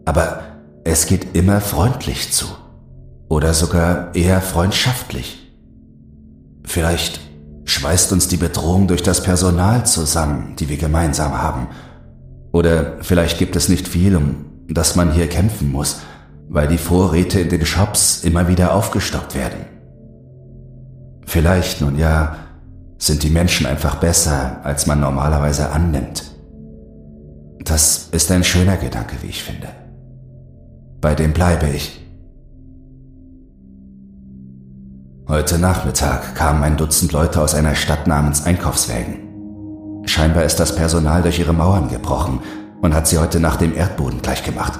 Aber 0.05 0.41
es 0.83 1.05
geht 1.05 1.35
immer 1.35 1.61
freundlich 1.61 2.31
zu 2.31 2.45
oder 3.29 3.53
sogar 3.53 4.15
eher 4.15 4.41
freundschaftlich. 4.41 5.53
Vielleicht 6.63 7.19
schweißt 7.65 8.11
uns 8.11 8.27
die 8.27 8.37
Bedrohung 8.37 8.87
durch 8.87 9.03
das 9.03 9.23
Personal 9.23 9.85
zusammen, 9.85 10.55
die 10.57 10.69
wir 10.69 10.77
gemeinsam 10.77 11.41
haben. 11.41 11.67
Oder 12.51 12.97
vielleicht 13.01 13.37
gibt 13.37 13.55
es 13.55 13.69
nicht 13.69 13.87
viel, 13.87 14.15
um 14.15 14.45
das 14.67 14.95
man 14.95 15.11
hier 15.11 15.27
kämpfen 15.27 15.71
muss 15.71 16.01
weil 16.53 16.67
die 16.67 16.77
Vorräte 16.77 17.39
in 17.39 17.47
den 17.47 17.65
Shops 17.65 18.25
immer 18.25 18.49
wieder 18.49 18.75
aufgestockt 18.75 19.35
werden. 19.35 19.65
Vielleicht, 21.25 21.79
nun 21.79 21.97
ja, 21.97 22.35
sind 23.01 23.23
die 23.23 23.31
Menschen 23.31 23.65
einfach 23.65 23.95
besser, 23.95 24.59
als 24.63 24.85
man 24.85 24.99
normalerweise 24.99 25.71
annimmt. 25.71 26.23
Das 27.63 28.09
ist 28.11 28.31
ein 28.31 28.43
schöner 28.43 28.77
Gedanke, 28.77 29.15
wie 29.21 29.27
ich 29.27 29.43
finde. 29.43 29.69
Bei 31.01 31.15
dem 31.15 31.33
bleibe 31.33 31.67
ich. 31.67 31.99
Heute 35.27 35.57
Nachmittag 35.57 36.35
kamen 36.35 36.61
ein 36.61 36.77
Dutzend 36.77 37.11
Leute 37.11 37.41
aus 37.41 37.55
einer 37.55 37.73
Stadt 37.73 38.05
namens 38.05 38.45
Einkaufswägen. 38.45 40.03
Scheinbar 40.05 40.43
ist 40.43 40.59
das 40.59 40.75
Personal 40.75 41.23
durch 41.23 41.39
ihre 41.39 41.53
Mauern 41.53 41.89
gebrochen 41.89 42.41
und 42.81 42.93
hat 42.93 43.07
sie 43.07 43.17
heute 43.17 43.39
nach 43.39 43.55
dem 43.55 43.75
Erdboden 43.75 44.21
gleichgemacht. 44.21 44.79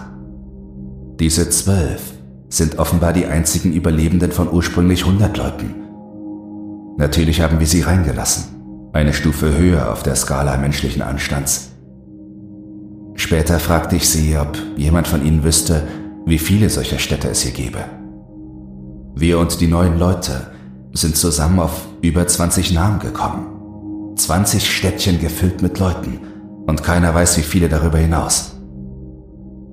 Diese 1.20 1.50
zwölf 1.50 2.14
sind 2.50 2.78
offenbar 2.78 3.14
die 3.14 3.26
einzigen 3.26 3.74
Überlebenden 3.74 4.32
von 4.32 4.52
ursprünglich 4.52 5.06
100 5.06 5.36
Leuten. 5.38 5.91
Natürlich 6.98 7.42
haben 7.42 7.60
wir 7.60 7.68
sie 7.68 7.82
reingelassen, 7.82 8.90
eine 8.94 9.14
Stufe 9.14 9.58
höher 9.58 9.92
auf 9.92 10.04
der 10.04 10.16
Skala 10.16 10.58
menschlichen 10.58 11.02
Anstands. 11.02 11.72
Später 13.16 13.60
fragte 13.60 13.96
ich 13.96 14.10
sie, 14.10 14.38
ob 14.38 14.58
jemand 14.78 15.08
von 15.08 15.26
ihnen 15.26 15.44
wüsste, 15.44 15.84
wie 16.26 16.40
viele 16.40 16.70
solcher 16.70 17.00
Städte 17.00 17.30
es 17.30 17.42
hier 17.42 17.52
gäbe. 17.52 17.80
Wir 19.16 19.40
und 19.40 19.60
die 19.62 19.68
neuen 19.68 19.98
Leute 19.98 20.48
sind 20.94 21.16
zusammen 21.16 21.60
auf 21.60 21.88
über 22.02 22.28
20 22.28 22.74
Namen 22.74 23.00
gekommen. 23.00 24.16
20 24.16 24.70
Städtchen 24.70 25.20
gefüllt 25.20 25.62
mit 25.62 25.80
Leuten 25.80 26.20
und 26.68 26.84
keiner 26.84 27.14
weiß, 27.14 27.38
wie 27.38 27.44
viele 27.44 27.70
darüber 27.70 27.98
hinaus. 27.98 28.58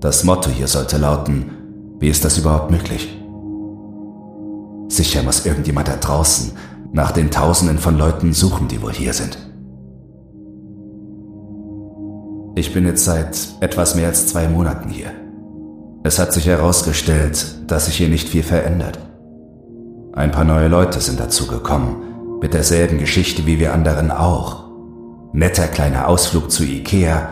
Das 0.00 0.24
Motto 0.24 0.50
hier 0.50 0.68
sollte 0.68 0.96
lauten, 0.96 1.50
wie 1.98 2.08
ist 2.08 2.24
das 2.24 2.38
überhaupt 2.38 2.70
möglich? 2.70 3.08
Sicher 4.88 5.22
muss 5.22 5.44
irgendjemand 5.44 5.88
da 5.88 5.96
draußen 5.96 6.52
nach 6.92 7.12
den 7.12 7.30
Tausenden 7.30 7.78
von 7.78 7.98
Leuten 7.98 8.32
suchen, 8.32 8.68
die 8.68 8.82
wohl 8.82 8.92
hier 8.92 9.12
sind. 9.12 9.38
Ich 12.54 12.72
bin 12.72 12.86
jetzt 12.86 13.04
seit 13.04 13.38
etwas 13.60 13.94
mehr 13.94 14.08
als 14.08 14.26
zwei 14.26 14.48
Monaten 14.48 14.88
hier. 14.88 15.10
Es 16.02 16.18
hat 16.18 16.32
sich 16.32 16.46
herausgestellt, 16.46 17.70
dass 17.70 17.86
sich 17.86 17.96
hier 17.96 18.08
nicht 18.08 18.28
viel 18.28 18.42
verändert. 18.42 18.98
Ein 20.12 20.32
paar 20.32 20.44
neue 20.44 20.68
Leute 20.68 21.00
sind 21.00 21.20
dazugekommen, 21.20 22.40
mit 22.40 22.54
derselben 22.54 22.98
Geschichte 22.98 23.46
wie 23.46 23.60
wir 23.60 23.74
anderen 23.74 24.10
auch. 24.10 24.68
Netter 25.32 25.68
kleiner 25.68 26.08
Ausflug 26.08 26.50
zu 26.50 26.64
Ikea 26.64 27.28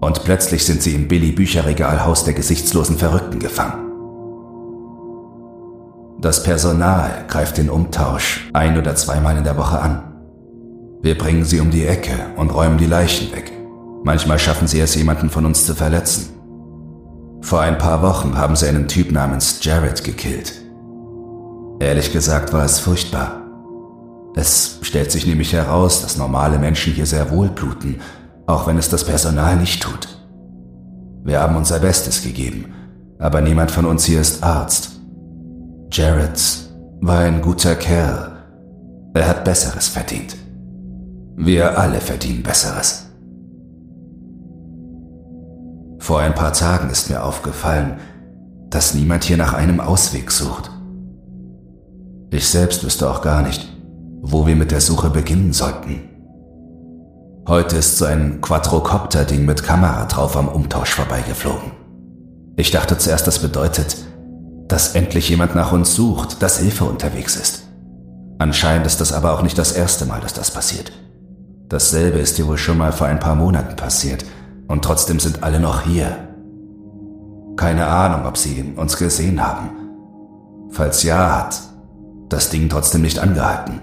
und 0.00 0.24
plötzlich 0.24 0.66
sind 0.66 0.82
sie 0.82 0.94
im 0.94 1.08
Billy-Bücherregalhaus 1.08 2.24
der 2.24 2.34
gesichtslosen 2.34 2.98
Verrückten 2.98 3.38
gefangen. 3.38 3.85
Das 6.20 6.42
Personal 6.42 7.24
greift 7.28 7.58
den 7.58 7.68
Umtausch 7.68 8.48
ein 8.54 8.78
oder 8.78 8.94
zweimal 8.94 9.36
in 9.36 9.44
der 9.44 9.58
Woche 9.58 9.78
an. 9.78 10.02
Wir 11.02 11.16
bringen 11.16 11.44
sie 11.44 11.60
um 11.60 11.70
die 11.70 11.86
Ecke 11.86 12.14
und 12.36 12.54
räumen 12.54 12.78
die 12.78 12.86
Leichen 12.86 13.30
weg. 13.32 13.52
Manchmal 14.02 14.38
schaffen 14.38 14.66
sie 14.66 14.80
es, 14.80 14.94
jemanden 14.94 15.28
von 15.28 15.44
uns 15.44 15.66
zu 15.66 15.74
verletzen. 15.74 16.30
Vor 17.42 17.60
ein 17.60 17.76
paar 17.76 18.02
Wochen 18.02 18.36
haben 18.36 18.56
sie 18.56 18.66
einen 18.66 18.88
Typ 18.88 19.12
namens 19.12 19.58
Jared 19.62 20.04
gekillt. 20.04 20.54
Ehrlich 21.80 22.12
gesagt 22.12 22.52
war 22.52 22.64
es 22.64 22.78
furchtbar. 22.78 23.42
Es 24.34 24.78
stellt 24.82 25.12
sich 25.12 25.26
nämlich 25.26 25.52
heraus, 25.52 26.02
dass 26.02 26.16
normale 26.16 26.58
Menschen 26.58 26.94
hier 26.94 27.06
sehr 27.06 27.30
wohl 27.30 27.48
bluten, 27.50 28.00
auch 28.46 28.66
wenn 28.66 28.78
es 28.78 28.88
das 28.88 29.04
Personal 29.04 29.56
nicht 29.56 29.82
tut. 29.82 30.08
Wir 31.24 31.40
haben 31.40 31.56
unser 31.56 31.78
Bestes 31.78 32.22
gegeben, 32.22 32.72
aber 33.18 33.42
niemand 33.42 33.70
von 33.70 33.84
uns 33.84 34.04
hier 34.04 34.20
ist 34.20 34.42
Arzt. 34.42 34.95
Jared 35.90 36.40
war 37.00 37.20
ein 37.20 37.40
guter 37.40 37.74
Kerl. 37.76 38.32
Er 39.14 39.28
hat 39.28 39.44
Besseres 39.44 39.88
verdient. 39.88 40.36
Wir 41.36 41.78
alle 41.78 42.00
verdienen 42.00 42.42
Besseres. 42.42 43.06
Vor 45.98 46.20
ein 46.20 46.34
paar 46.34 46.52
Tagen 46.52 46.90
ist 46.90 47.08
mir 47.08 47.22
aufgefallen, 47.24 47.98
dass 48.68 48.94
niemand 48.94 49.24
hier 49.24 49.36
nach 49.36 49.54
einem 49.54 49.80
Ausweg 49.80 50.30
sucht. 50.30 50.70
Ich 52.30 52.48
selbst 52.48 52.84
wüsste 52.84 53.08
auch 53.08 53.22
gar 53.22 53.42
nicht, 53.42 53.66
wo 54.22 54.46
wir 54.46 54.56
mit 54.56 54.72
der 54.72 54.80
Suche 54.80 55.10
beginnen 55.10 55.52
sollten. 55.52 56.00
Heute 57.48 57.76
ist 57.76 57.98
so 57.98 58.04
ein 58.06 58.40
Quadrocopter-Ding 58.40 59.44
mit 59.44 59.62
Kamera 59.62 60.04
drauf 60.06 60.36
am 60.36 60.48
Umtausch 60.48 60.90
vorbeigeflogen. 60.90 61.70
Ich 62.56 62.72
dachte 62.72 62.98
zuerst, 62.98 63.26
das 63.26 63.38
bedeutet, 63.38 64.05
dass 64.68 64.94
endlich 64.94 65.28
jemand 65.28 65.54
nach 65.54 65.72
uns 65.72 65.94
sucht, 65.94 66.42
dass 66.42 66.58
Hilfe 66.58 66.84
unterwegs 66.84 67.36
ist. 67.36 67.62
Anscheinend 68.38 68.86
ist 68.86 69.00
das 69.00 69.12
aber 69.12 69.32
auch 69.34 69.42
nicht 69.42 69.56
das 69.56 69.72
erste 69.72 70.04
Mal, 70.04 70.20
dass 70.20 70.34
das 70.34 70.50
passiert. 70.50 70.92
Dasselbe 71.68 72.18
ist 72.18 72.36
hier 72.36 72.46
wohl 72.46 72.58
schon 72.58 72.78
mal 72.78 72.92
vor 72.92 73.06
ein 73.06 73.20
paar 73.20 73.34
Monaten 73.34 73.76
passiert, 73.76 74.24
und 74.68 74.84
trotzdem 74.84 75.20
sind 75.20 75.42
alle 75.42 75.60
noch 75.60 75.82
hier. 75.82 76.16
Keine 77.56 77.86
Ahnung, 77.86 78.26
ob 78.26 78.36
sie 78.36 78.74
uns 78.76 78.96
gesehen 78.96 79.44
haben. 79.46 79.70
Falls 80.70 81.02
ja, 81.02 81.38
hat 81.38 81.60
das 82.28 82.50
Ding 82.50 82.68
trotzdem 82.68 83.02
nicht 83.02 83.18
angehalten. 83.18 83.80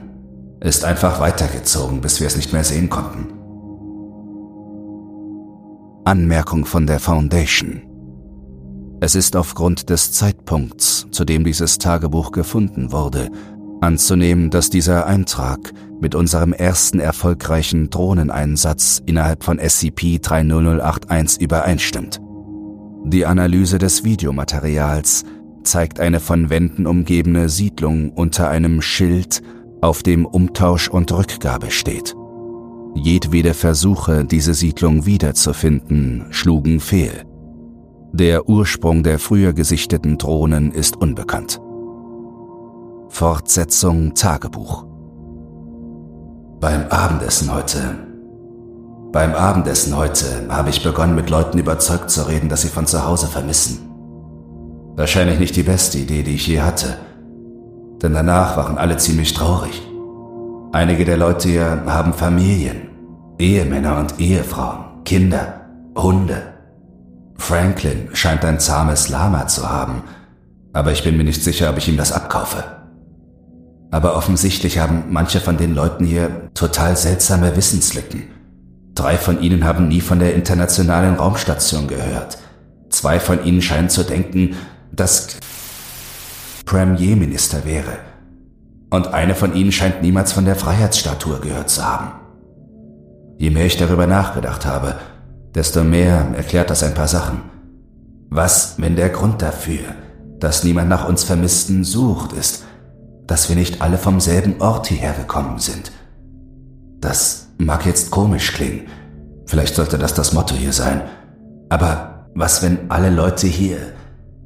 Ist 0.59 0.85
einfach 0.85 1.19
weitergezogen, 1.19 2.01
bis 2.01 2.19
wir 2.19 2.27
es 2.27 2.35
nicht 2.35 2.53
mehr 2.53 2.63
sehen 2.63 2.89
konnten. 2.89 3.33
Anmerkung 6.05 6.65
von 6.65 6.85
der 6.85 6.99
Foundation. 6.99 7.92
Es 9.03 9.15
ist 9.15 9.35
aufgrund 9.35 9.89
des 9.89 10.13
Zeitpunkts, 10.13 11.07
zu 11.11 11.25
dem 11.25 11.43
dieses 11.43 11.77
Tagebuch 11.77 12.31
gefunden 12.31 12.93
wurde, 12.93 13.31
anzunehmen, 13.81 14.49
dass 14.49 14.69
dieser 14.69 15.05
Eintrag 15.07 15.73
mit 15.99 16.15
unserem 16.15 16.53
ersten 16.53 17.01
erfolgreichen 17.01 17.89
Drohneneinsatz 17.89 19.01
innerhalb 19.05 19.43
von 19.43 19.59
SCP-30081 19.59 21.41
übereinstimmt. 21.41 22.21
Die 23.03 23.25
Analyse 23.25 23.77
des 23.77 24.05
Videomaterials 24.05 25.25
zeigt 25.65 25.99
eine 25.99 26.21
von 26.21 26.49
Wänden 26.49 26.87
umgebene 26.87 27.49
Siedlung 27.49 28.13
unter 28.13 28.47
einem 28.47 28.81
Schild, 28.81 29.43
auf 29.81 30.01
dem 30.01 30.25
Umtausch 30.25 30.87
und 30.87 31.11
Rückgabe 31.11 31.71
steht. 31.71 32.15
Jedwede 32.95 33.53
Versuche, 33.53 34.23
diese 34.23 34.53
Siedlung 34.53 35.05
wiederzufinden, 35.05 36.27
schlugen 36.29 36.79
fehl. 36.79 37.25
Der 38.15 38.47
Ursprung 38.47 39.01
der 39.01 39.17
früher 39.17 39.53
gesichteten 39.53 40.19
Drohnen 40.19 40.71
ist 40.71 40.97
unbekannt. 40.97 41.59
Fortsetzung 43.09 44.13
Tagebuch 44.13 44.85
Beim 46.59 46.85
Abendessen 46.89 47.51
heute. 47.51 47.79
Beim 49.11 49.33
Abendessen 49.33 49.97
heute 49.97 50.45
habe 50.47 50.69
ich 50.69 50.83
begonnen, 50.83 51.15
mit 51.15 51.31
Leuten 51.31 51.57
überzeugt 51.57 52.11
zu 52.11 52.27
reden, 52.27 52.49
dass 52.49 52.61
sie 52.61 52.67
von 52.67 52.85
zu 52.85 53.03
Hause 53.03 53.25
vermissen. 53.25 53.89
Wahrscheinlich 54.95 55.39
nicht 55.39 55.55
die 55.55 55.63
beste 55.63 55.97
Idee, 55.97 56.21
die 56.21 56.35
ich 56.35 56.45
je 56.45 56.61
hatte. 56.61 56.99
Denn 58.03 58.13
danach 58.13 58.57
waren 58.57 58.77
alle 58.77 58.97
ziemlich 58.97 59.33
traurig. 59.33 59.81
Einige 60.71 61.03
der 61.03 61.17
Leute 61.17 61.49
hier 61.49 61.81
haben 61.87 62.13
Familien, 62.13 62.89
Ehemänner 63.39 63.97
und 63.99 64.19
Ehefrauen, 64.19 65.03
Kinder, 65.03 65.61
Hunde. 65.97 66.52
Franklin 67.35 68.09
scheint 68.13 68.45
ein 68.45 68.59
zahmes 68.59 69.09
Lama 69.09 69.47
zu 69.47 69.69
haben, 69.69 70.03
aber 70.71 70.91
ich 70.91 71.03
bin 71.03 71.17
mir 71.17 71.23
nicht 71.23 71.43
sicher, 71.43 71.69
ob 71.69 71.77
ich 71.77 71.87
ihm 71.87 71.97
das 71.97 72.11
abkaufe 72.11 72.63
aber 73.93 74.15
offensichtlich 74.15 74.79
haben 74.79 75.03
manche 75.11 75.39
von 75.39 75.55
den 75.55 75.75
Leuten 75.75 76.03
hier 76.03 76.49
total 76.55 76.97
seltsame 76.97 77.55
Wissenslücken. 77.55 78.23
Drei 78.95 79.17
von 79.17 79.39
ihnen 79.39 79.65
haben 79.65 79.87
nie 79.87 80.01
von 80.01 80.17
der 80.17 80.33
internationalen 80.33 81.13
Raumstation 81.13 81.87
gehört. 81.87 82.39
Zwei 82.89 83.19
von 83.19 83.45
ihnen 83.45 83.61
scheinen 83.61 83.89
zu 83.89 84.03
denken, 84.03 84.55
dass 84.91 85.37
Premierminister 86.65 87.65
wäre. 87.65 87.99
Und 88.89 89.13
eine 89.13 89.35
von 89.35 89.53
ihnen 89.53 89.71
scheint 89.71 90.01
niemals 90.01 90.31
von 90.31 90.45
der 90.45 90.55
Freiheitsstatue 90.55 91.39
gehört 91.39 91.69
zu 91.69 91.85
haben. 91.85 92.13
Je 93.37 93.51
mehr 93.51 93.67
ich 93.67 93.77
darüber 93.77 94.07
nachgedacht 94.07 94.65
habe, 94.65 94.95
desto 95.55 95.83
mehr 95.83 96.33
erklärt 96.35 96.69
das 96.69 96.83
ein 96.83 96.93
paar 96.93 97.07
Sachen. 97.07 97.41
Was, 98.29 98.75
wenn 98.77 98.95
der 98.95 99.09
Grund 99.09 99.41
dafür, 99.41 99.95
dass 100.39 100.63
niemand 100.63 100.89
nach 100.89 101.07
uns 101.07 101.23
Vermissten 101.23 101.83
sucht, 101.83 102.33
ist, 102.33 102.65
dass 103.27 103.49
wir 103.49 103.55
nicht 103.55 103.81
alle 103.81 103.97
vom 103.97 104.19
selben 104.19 104.59
Ort 104.61 104.87
hierher 104.87 105.13
gekommen 105.13 105.59
sind. 105.59 105.91
Das 106.99 107.49
mag 107.57 107.85
jetzt 107.85 108.11
komisch 108.11 108.53
klingen, 108.53 108.87
vielleicht 109.45 109.75
sollte 109.75 109.97
das 109.97 110.13
das 110.13 110.33
Motto 110.33 110.55
hier 110.55 110.73
sein, 110.73 111.01
aber 111.69 112.29
was, 112.35 112.63
wenn 112.63 112.89
alle 112.89 113.09
Leute 113.09 113.47
hier 113.47 113.77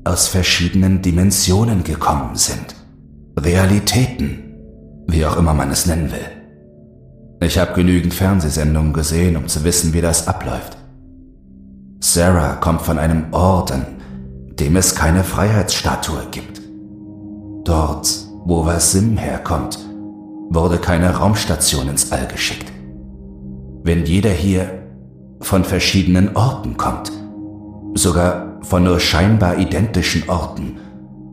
aus 0.03 0.27
verschiedenen 0.27 1.01
Dimensionen 1.01 1.83
gekommen 1.83 2.35
sind? 2.35 2.75
Realitäten, 3.39 4.55
wie 5.07 5.25
auch 5.25 5.37
immer 5.37 5.53
man 5.53 5.71
es 5.71 5.85
nennen 5.85 6.11
will. 6.11 7.45
Ich 7.47 7.57
habe 7.59 7.73
genügend 7.73 8.13
Fernsehsendungen 8.13 8.93
gesehen, 8.93 9.37
um 9.37 9.47
zu 9.47 9.63
wissen, 9.63 9.93
wie 9.93 10.01
das 10.01 10.27
abläuft. 10.27 10.77
Sarah 12.13 12.55
kommt 12.55 12.81
von 12.83 12.97
einem 12.97 13.33
Ort, 13.33 13.71
an 13.71 13.85
dem 14.59 14.77
es 14.77 14.95
keine 14.95 15.23
Freiheitsstatue 15.25 16.27
gibt. 16.31 16.61
Dort 17.65 18.27
wo 18.45 18.65
Wasim 18.65 19.17
herkommt, 19.17 19.77
wurde 20.49 20.77
keine 20.77 21.17
Raumstation 21.17 21.89
ins 21.89 22.13
All 22.13 22.27
geschickt. 22.27 22.71
Wenn 23.83 24.05
jeder 24.05 24.29
hier 24.29 24.69
von 25.41 25.65
verschiedenen 25.65 26.33
Orten 26.37 26.77
kommt, 26.77 27.11
sogar 27.93 28.61
von 28.61 28.85
nur 28.85 29.01
scheinbar 29.01 29.57
identischen 29.57 30.29
Orten, 30.29 30.77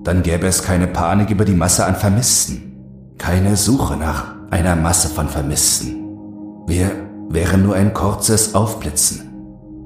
dann 0.02 0.24
gäbe 0.24 0.48
es 0.48 0.64
keine 0.64 0.88
Panik 0.88 1.30
über 1.30 1.44
die 1.44 1.54
Masse 1.54 1.86
an 1.86 1.94
Vermissten. 1.94 3.14
Keine 3.16 3.56
Suche 3.56 3.96
nach 3.96 4.34
einer 4.50 4.74
Masse 4.74 5.08
von 5.08 5.28
Vermissten. 5.28 6.02
Wir 6.66 6.90
wären 7.28 7.62
nur 7.62 7.76
ein 7.76 7.94
kurzes 7.94 8.56
Aufblitzen. 8.56 9.23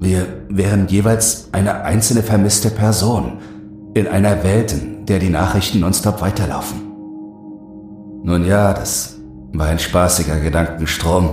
Wir 0.00 0.26
wären 0.48 0.86
jeweils 0.88 1.48
eine 1.52 1.82
einzelne 1.82 2.22
vermisste 2.22 2.70
Person 2.70 3.38
in 3.94 4.06
einer 4.06 4.44
Welt, 4.44 4.72
in 4.72 5.06
der 5.06 5.18
die 5.18 5.30
Nachrichten 5.30 5.80
nonstop 5.80 6.20
weiterlaufen. 6.20 6.80
Nun 8.22 8.44
ja, 8.44 8.72
das 8.74 9.16
war 9.52 9.66
ein 9.66 9.78
spaßiger 9.78 10.38
Gedankenstrom. 10.40 11.30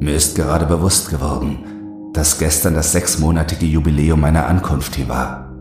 Mir 0.00 0.14
ist 0.14 0.36
gerade 0.36 0.66
bewusst 0.66 1.10
geworden, 1.10 2.10
dass 2.12 2.38
gestern 2.38 2.74
das 2.74 2.92
sechsmonatige 2.92 3.66
Jubiläum 3.66 4.20
meiner 4.20 4.46
Ankunft 4.46 4.94
hier 4.94 5.08
war. 5.08 5.52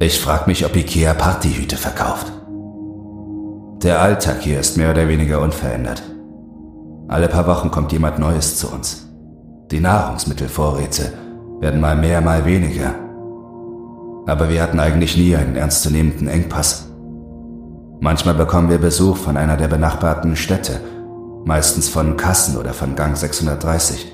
Ich 0.00 0.20
frage 0.20 0.44
mich, 0.46 0.64
ob 0.64 0.76
Ikea 0.76 1.12
Partyhüte 1.12 1.76
verkauft. 1.76 2.32
Der 3.82 4.00
Alltag 4.00 4.40
hier 4.40 4.60
ist 4.60 4.76
mehr 4.76 4.90
oder 4.92 5.08
weniger 5.08 5.40
unverändert. 5.40 6.02
Alle 7.08 7.28
paar 7.28 7.46
Wochen 7.46 7.70
kommt 7.70 7.92
jemand 7.92 8.18
Neues 8.18 8.56
zu 8.56 8.72
uns. 8.72 9.07
Die 9.70 9.80
Nahrungsmittelvorräte 9.80 11.12
werden 11.60 11.80
mal 11.82 11.94
mehr, 11.94 12.22
mal 12.22 12.46
weniger. 12.46 12.94
Aber 14.26 14.48
wir 14.48 14.62
hatten 14.62 14.80
eigentlich 14.80 15.16
nie 15.18 15.36
einen 15.36 15.56
ernstzunehmenden 15.56 16.26
Engpass. 16.26 16.88
Manchmal 18.00 18.34
bekommen 18.34 18.70
wir 18.70 18.78
Besuch 18.78 19.18
von 19.18 19.36
einer 19.36 19.58
der 19.58 19.68
benachbarten 19.68 20.36
Städte, 20.36 20.80
meistens 21.44 21.88
von 21.90 22.16
Kassen 22.16 22.56
oder 22.56 22.72
von 22.72 22.96
Gang 22.96 23.14
630. 23.14 24.10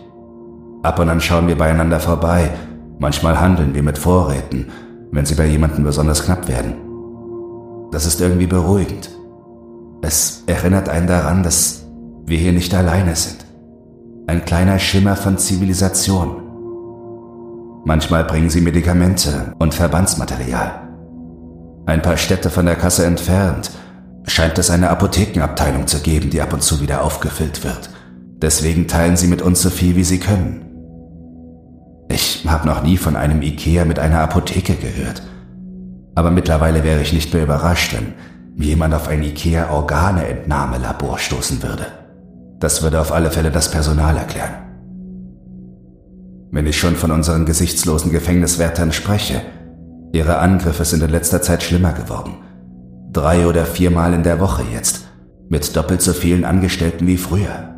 Ab 0.83 0.99
und 0.99 1.09
an 1.09 1.21
schauen 1.21 1.47
wir 1.47 1.57
beieinander 1.57 2.01
vorbei, 2.01 2.51
manchmal 2.99 3.41
handeln 3.41 3.75
wir 3.75 3.83
mit 3.85 3.99
Vorräten, 3.99 4.67
wenn 5.13 5.25
sie 5.25 5.37
bei 5.37 5.47
jemandem 5.47 5.85
besonders 5.85 6.25
knapp 6.25 6.49
werden. 6.49 6.75
Das 7.93 8.07
ist 8.07 8.21
irgendwie 8.21 8.49
beruhigend. 8.49 9.09
Es 10.03 10.43
erinnert 10.47 10.89
einen 10.89 11.07
daran, 11.07 11.45
dass 11.45 11.85
wir 12.27 12.39
hier 12.39 12.53
nicht 12.53 12.75
alleine 12.75 13.15
sind. 13.15 13.44
Ein 14.27 14.45
kleiner 14.47 14.79
Schimmer 14.79 15.17
von 15.17 15.37
Zivilisation. 15.37 16.41
Manchmal 17.85 18.25
bringen 18.25 18.49
sie 18.49 18.63
Medikamente 18.63 19.53
und 19.59 19.75
Verbandsmaterial. 19.75 20.89
Ein 21.85 22.01
paar 22.01 22.17
Städte 22.17 22.49
von 22.49 22.65
der 22.65 22.77
Kasse 22.77 23.05
entfernt 23.05 23.71
scheint 24.27 24.57
es 24.59 24.71
eine 24.71 24.89
Apothekenabteilung 24.89 25.87
zu 25.87 26.01
geben, 26.01 26.31
die 26.31 26.41
ab 26.41 26.55
und 26.55 26.63
zu 26.63 26.81
wieder 26.81 27.05
aufgefüllt 27.05 27.65
wird. 27.65 27.91
Deswegen 28.41 28.89
teilen 28.89 29.19
sie 29.19 29.27
mit 29.27 29.43
uns 29.43 29.61
so 29.61 29.69
viel, 29.69 29.95
wie 29.95 30.05
sie 30.05 30.21
können. 30.21 30.65
Ich 32.09 32.47
habe 32.49 32.67
noch 32.67 32.83
nie 32.83 32.97
von 32.97 33.17
einem 33.17 33.43
Ikea 33.43 33.85
mit 33.85 33.99
einer 33.99 34.21
Apotheke 34.21 34.77
gehört. 34.77 35.21
Aber 36.15 36.31
mittlerweile 36.31 36.83
wäre 36.83 37.03
ich 37.03 37.13
nicht 37.13 37.35
mehr 37.35 37.43
überrascht, 37.43 37.95
wenn 37.95 38.15
jemand 38.57 38.95
auf 38.95 39.09
ein 39.09 39.23
Ikea-Organe-Entnahmelabor 39.23 41.19
stoßen 41.19 41.63
würde. 41.63 42.04
Das 42.65 42.83
würde 42.83 42.99
auf 42.99 43.13
alle 43.13 43.31
Fälle 43.31 43.51
das 43.51 43.71
Personal 43.71 44.17
erklären. 44.17 44.55
Wenn 46.51 46.67
ich 46.67 46.79
schon 46.79 46.97
von 46.97 47.11
unseren 47.11 47.45
gesichtslosen 47.45 48.11
Gefängniswärtern 48.11 48.91
spreche, 48.91 49.43
ihre 50.15 50.39
Angriffe 50.39 50.87
sind 50.87 51.03
in 51.03 51.11
letzter 51.11 51.43
Zeit 51.43 51.63
schlimmer 51.63 51.93
geworden. 51.93 52.37
Drei 53.13 53.47
oder 53.47 53.67
viermal 53.67 54.15
in 54.15 54.23
der 54.23 54.41
Woche 54.41 54.63
jetzt, 54.73 55.05
mit 55.51 55.77
doppelt 55.77 56.01
so 56.01 56.15
vielen 56.15 56.47
Angestellten 56.47 57.07
wie 57.07 57.19
früher. 57.19 57.75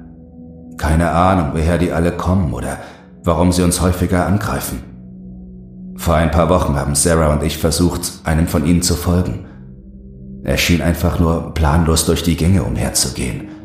Keine 0.78 1.10
Ahnung, 1.10 1.48
woher 1.54 1.78
die 1.78 1.90
alle 1.90 2.12
kommen 2.12 2.54
oder 2.54 2.78
warum 3.24 3.50
sie 3.50 3.64
uns 3.64 3.80
häufiger 3.80 4.24
angreifen. 4.24 4.84
Vor 5.96 6.14
ein 6.14 6.30
paar 6.30 6.48
Wochen 6.48 6.76
haben 6.76 6.94
Sarah 6.94 7.32
und 7.32 7.42
ich 7.42 7.58
versucht, 7.58 8.20
einem 8.22 8.46
von 8.46 8.64
ihnen 8.64 8.82
zu 8.82 8.94
folgen. 8.94 9.46
Er 10.44 10.58
schien 10.58 10.80
einfach 10.80 11.18
nur 11.18 11.54
planlos 11.54 12.06
durch 12.06 12.22
die 12.22 12.36
Gänge 12.36 12.62
umherzugehen. 12.62 13.55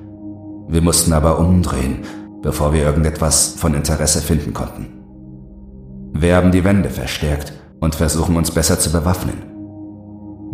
Wir 0.71 0.81
mussten 0.81 1.11
aber 1.11 1.37
umdrehen, 1.37 2.05
bevor 2.41 2.71
wir 2.71 2.83
irgendetwas 2.83 3.55
von 3.57 3.73
Interesse 3.73 4.21
finden 4.21 4.53
konnten. 4.53 4.87
Wir 6.13 6.37
haben 6.37 6.51
die 6.53 6.63
Wände 6.63 6.89
verstärkt 6.89 7.51
und 7.81 7.93
versuchen 7.93 8.37
uns 8.37 8.51
besser 8.51 8.79
zu 8.79 8.89
bewaffnen. 8.89 9.35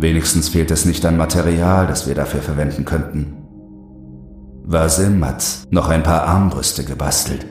Wenigstens 0.00 0.48
fehlt 0.48 0.72
es 0.72 0.84
nicht 0.84 1.06
an 1.06 1.16
Material, 1.16 1.86
das 1.86 2.08
wir 2.08 2.16
dafür 2.16 2.40
verwenden 2.40 2.84
könnten. 2.84 3.36
Vasim 4.64 5.24
hat 5.24 5.44
noch 5.70 5.88
ein 5.88 6.02
paar 6.02 6.22
Armbrüste 6.22 6.82
gebastelt. 6.82 7.46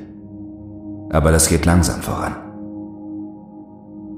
Aber 1.09 1.31
das 1.31 1.47
geht 1.47 1.65
langsam 1.65 2.01
voran. 2.01 2.35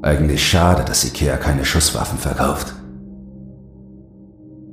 Eigentlich 0.01 0.43
schade, 0.43 0.83
dass 0.85 1.05
Ikea 1.05 1.37
keine 1.37 1.65
Schusswaffen 1.65 2.17
verkauft. 2.17 2.73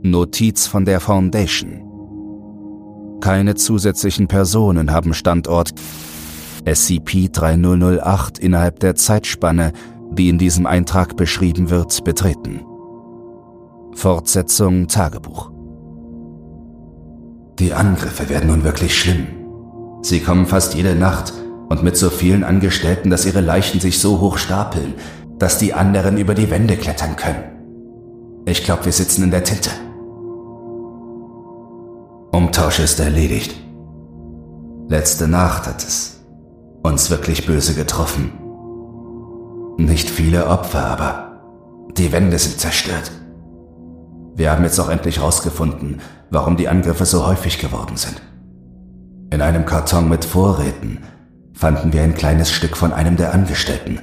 Notiz 0.02 0.66
von 0.66 0.86
der 0.86 1.00
Foundation. 1.00 1.85
Keine 3.26 3.56
zusätzlichen 3.56 4.28
Personen 4.28 4.92
haben 4.92 5.12
Standort 5.12 5.72
SCP-3008 6.64 8.38
innerhalb 8.38 8.78
der 8.78 8.94
Zeitspanne, 8.94 9.72
die 10.12 10.28
in 10.28 10.38
diesem 10.38 10.64
Eintrag 10.64 11.16
beschrieben 11.16 11.68
wird, 11.68 12.04
betreten. 12.04 12.60
Fortsetzung 13.96 14.86
Tagebuch. 14.86 15.50
Die 17.58 17.72
Angriffe 17.72 18.28
werden 18.28 18.46
nun 18.46 18.62
wirklich 18.62 18.96
schlimm. 18.96 19.26
Sie 20.02 20.20
kommen 20.20 20.46
fast 20.46 20.76
jede 20.76 20.94
Nacht 20.94 21.32
und 21.68 21.82
mit 21.82 21.96
so 21.96 22.10
vielen 22.10 22.44
Angestellten, 22.44 23.10
dass 23.10 23.26
ihre 23.26 23.40
Leichen 23.40 23.80
sich 23.80 23.98
so 23.98 24.20
hoch 24.20 24.38
stapeln, 24.38 24.94
dass 25.36 25.58
die 25.58 25.74
anderen 25.74 26.16
über 26.16 26.36
die 26.36 26.48
Wände 26.48 26.76
klettern 26.76 27.16
können. 27.16 27.42
Ich 28.44 28.62
glaube, 28.62 28.84
wir 28.84 28.92
sitzen 28.92 29.24
in 29.24 29.32
der 29.32 29.42
Tinte. 29.42 29.70
Umtausch 32.32 32.80
ist 32.80 33.00
erledigt. 33.00 33.54
Letzte 34.88 35.28
Nacht 35.28 35.66
hat 35.66 35.82
es 35.82 36.24
uns 36.82 37.10
wirklich 37.10 37.46
böse 37.46 37.74
getroffen. 37.74 38.32
Nicht 39.78 40.08
viele 40.08 40.46
Opfer, 40.46 40.86
aber 40.86 41.40
die 41.96 42.12
Wände 42.12 42.38
sind 42.38 42.60
zerstört. 42.60 43.10
Wir 44.34 44.52
haben 44.52 44.64
jetzt 44.64 44.78
auch 44.78 44.88
endlich 44.88 45.18
herausgefunden, 45.18 46.00
warum 46.30 46.56
die 46.56 46.68
Angriffe 46.68 47.06
so 47.06 47.26
häufig 47.26 47.58
geworden 47.58 47.96
sind. 47.96 48.20
In 49.30 49.40
einem 49.40 49.64
Karton 49.64 50.08
mit 50.08 50.24
Vorräten 50.24 50.98
fanden 51.54 51.92
wir 51.92 52.02
ein 52.02 52.14
kleines 52.14 52.52
Stück 52.52 52.76
von 52.76 52.92
einem 52.92 53.16
der 53.16 53.32
Angestellten. 53.32 53.98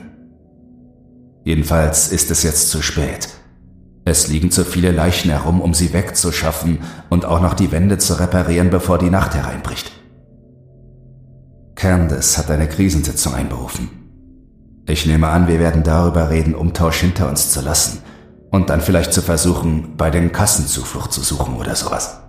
Jedenfalls 1.43 2.11
ist 2.11 2.31
es 2.31 2.43
jetzt 2.43 2.69
zu 2.69 2.81
spät. 2.81 3.29
Es 4.05 4.27
liegen 4.27 4.51
zu 4.51 4.65
viele 4.65 4.91
Leichen 4.91 5.31
herum, 5.31 5.61
um 5.61 5.73
sie 5.73 5.93
wegzuschaffen 5.93 6.79
und 7.09 7.25
auch 7.25 7.41
noch 7.41 7.53
die 7.53 7.71
Wände 7.71 7.97
zu 7.97 8.19
reparieren, 8.19 8.69
bevor 8.69 8.97
die 8.97 9.09
Nacht 9.09 9.33
hereinbricht. 9.33 9.91
Candace 11.75 12.37
hat 12.37 12.51
eine 12.51 12.67
Krisensitzung 12.67 13.33
einberufen. 13.33 13.89
Ich 14.85 15.05
nehme 15.05 15.29
an, 15.29 15.47
wir 15.47 15.59
werden 15.59 15.83
darüber 15.83 16.29
reden, 16.29 16.55
Umtausch 16.55 16.99
hinter 16.99 17.29
uns 17.29 17.51
zu 17.51 17.61
lassen 17.61 17.99
und 18.51 18.69
dann 18.69 18.81
vielleicht 18.81 19.13
zu 19.13 19.21
versuchen, 19.21 19.95
bei 19.95 20.09
den 20.11 20.31
Kassen 20.31 20.67
Zuflucht 20.67 21.13
zu 21.13 21.21
suchen 21.21 21.55
oder 21.55 21.75
sowas. 21.75 22.19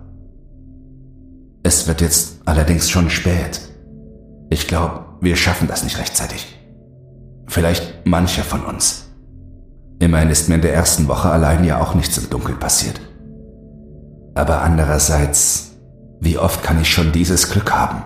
Es 1.65 1.89
wird 1.89 2.01
jetzt 2.01 2.41
allerdings 2.45 2.89
schon 2.89 3.11
spät. 3.11 3.61
Ich 4.51 4.69
glaube, 4.69 5.05
wir 5.21 5.35
schaffen 5.35 5.67
das 5.67 5.83
nicht 5.83 5.99
rechtzeitig. 5.99 6.47
Vielleicht 7.47 8.07
manche 8.07 8.43
von 8.43 8.65
uns. 8.65 9.04
Immerhin 9.99 10.31
ist 10.31 10.49
mir 10.49 10.57
in 10.57 10.63
der 10.63 10.75
ersten 10.75 11.09
Woche 11.09 11.31
allein 11.31 11.65
ja 11.65 11.81
auch 11.81 11.95
nichts 11.95 12.19
im 12.19 12.31
Dunkeln 12.31 12.59
passiert. 12.59 13.01
Aber 14.35 14.63
andererseits, 14.63 15.73
wie 16.21 16.39
oft 16.39 16.63
kann 16.63 16.81
ich 16.81 16.89
schon 16.89 17.13
dieses 17.13 17.51
Glück 17.51 17.73
haben? 17.73 18.03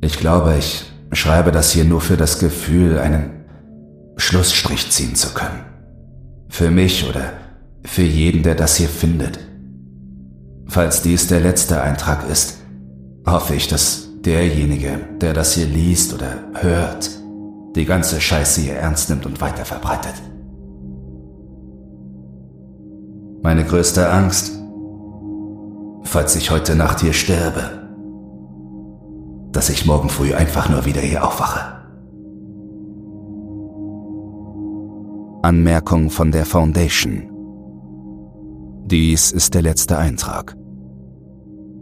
Ich 0.00 0.18
glaube, 0.18 0.56
ich 0.58 0.90
schreibe 1.12 1.52
das 1.52 1.70
hier 1.70 1.84
nur 1.84 2.00
für 2.00 2.16
das 2.16 2.38
Gefühl, 2.38 2.98
einen 2.98 3.44
Schlussstrich 4.16 4.90
ziehen 4.90 5.14
zu 5.14 5.34
können. 5.34 5.60
Für 6.48 6.70
mich 6.70 7.08
oder 7.08 7.32
für 7.84 8.02
jeden, 8.02 8.42
der 8.42 8.54
das 8.54 8.76
hier 8.76 8.88
findet. 8.88 9.38
Falls 10.66 11.02
dies 11.02 11.26
der 11.26 11.40
letzte 11.40 11.82
Eintrag 11.82 12.28
ist, 12.30 12.58
hoffe 13.26 13.54
ich, 13.54 13.68
dass 13.68 14.08
derjenige, 14.24 14.98
der 15.20 15.34
das 15.34 15.54
hier 15.54 15.66
liest 15.66 16.14
oder 16.14 16.44
hört, 16.54 17.10
die 17.74 17.84
ganze 17.84 18.20
Scheiße 18.20 18.60
hier 18.62 18.74
ernst 18.74 19.10
nimmt 19.10 19.26
und 19.26 19.40
weiter 19.40 19.64
verbreitet. 19.64 20.14
Meine 23.42 23.64
größte 23.64 24.10
Angst, 24.10 24.52
falls 26.02 26.36
ich 26.36 26.50
heute 26.50 26.74
Nacht 26.74 27.00
hier 27.00 27.12
sterbe, 27.12 27.88
dass 29.52 29.70
ich 29.70 29.86
morgen 29.86 30.08
früh 30.08 30.34
einfach 30.34 30.68
nur 30.68 30.84
wieder 30.84 31.00
hier 31.00 31.24
aufwache. 31.24 31.80
Anmerkung 35.42 36.10
von 36.10 36.32
der 36.32 36.44
Foundation. 36.44 37.30
Dies 38.84 39.32
ist 39.32 39.54
der 39.54 39.62
letzte 39.62 39.96
Eintrag. 39.96 40.54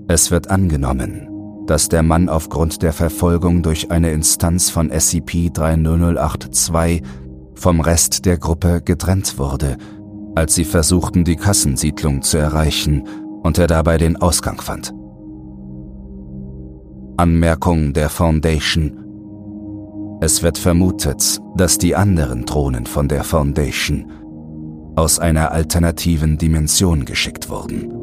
Es 0.07 0.31
wird 0.31 0.49
angenommen, 0.49 1.28
dass 1.69 1.89
der 1.89 2.03
Mann 2.03 2.29
aufgrund 2.31 2.83
der 2.83 2.95
Verfolgung 2.95 3.63
durch 3.63 3.91
eine 3.91 4.11
Instanz 4.11 4.71
von 4.71 4.91
SCP-30082 4.91 7.03
vom 7.55 7.81
Rest 7.81 8.25
der 8.25 8.39
Gruppe 8.39 8.81
getrennt 8.83 9.39
wurde, 9.39 9.77
als 10.35 10.55
sie 10.55 10.65
versuchten, 10.65 11.25
die 11.25 11.37
Kassensiedlung 11.37 12.23
zu 12.23 12.39
erreichen 12.39 13.07
und 13.43 13.59
er 13.59 13.67
dabei 13.67 13.99
den 13.99 14.17
Ausgang 14.17 14.63
fand. 14.63 14.95
Anmerkung 17.19 17.93
der 17.93 18.09
Foundation 18.09 20.19
Es 20.23 20.43
wird 20.43 20.57
vermutet, 20.57 21.39
dass 21.55 21.77
die 21.77 21.95
anderen 21.95 22.47
Drohnen 22.47 22.87
von 22.87 23.09
der 23.09 23.25
Foundation 23.25 24.11
aus 24.97 25.19
einer 25.19 25.53
alternativen 25.53 26.39
Dimension 26.39 27.05
geschickt 27.05 27.51
wurden. 27.51 27.98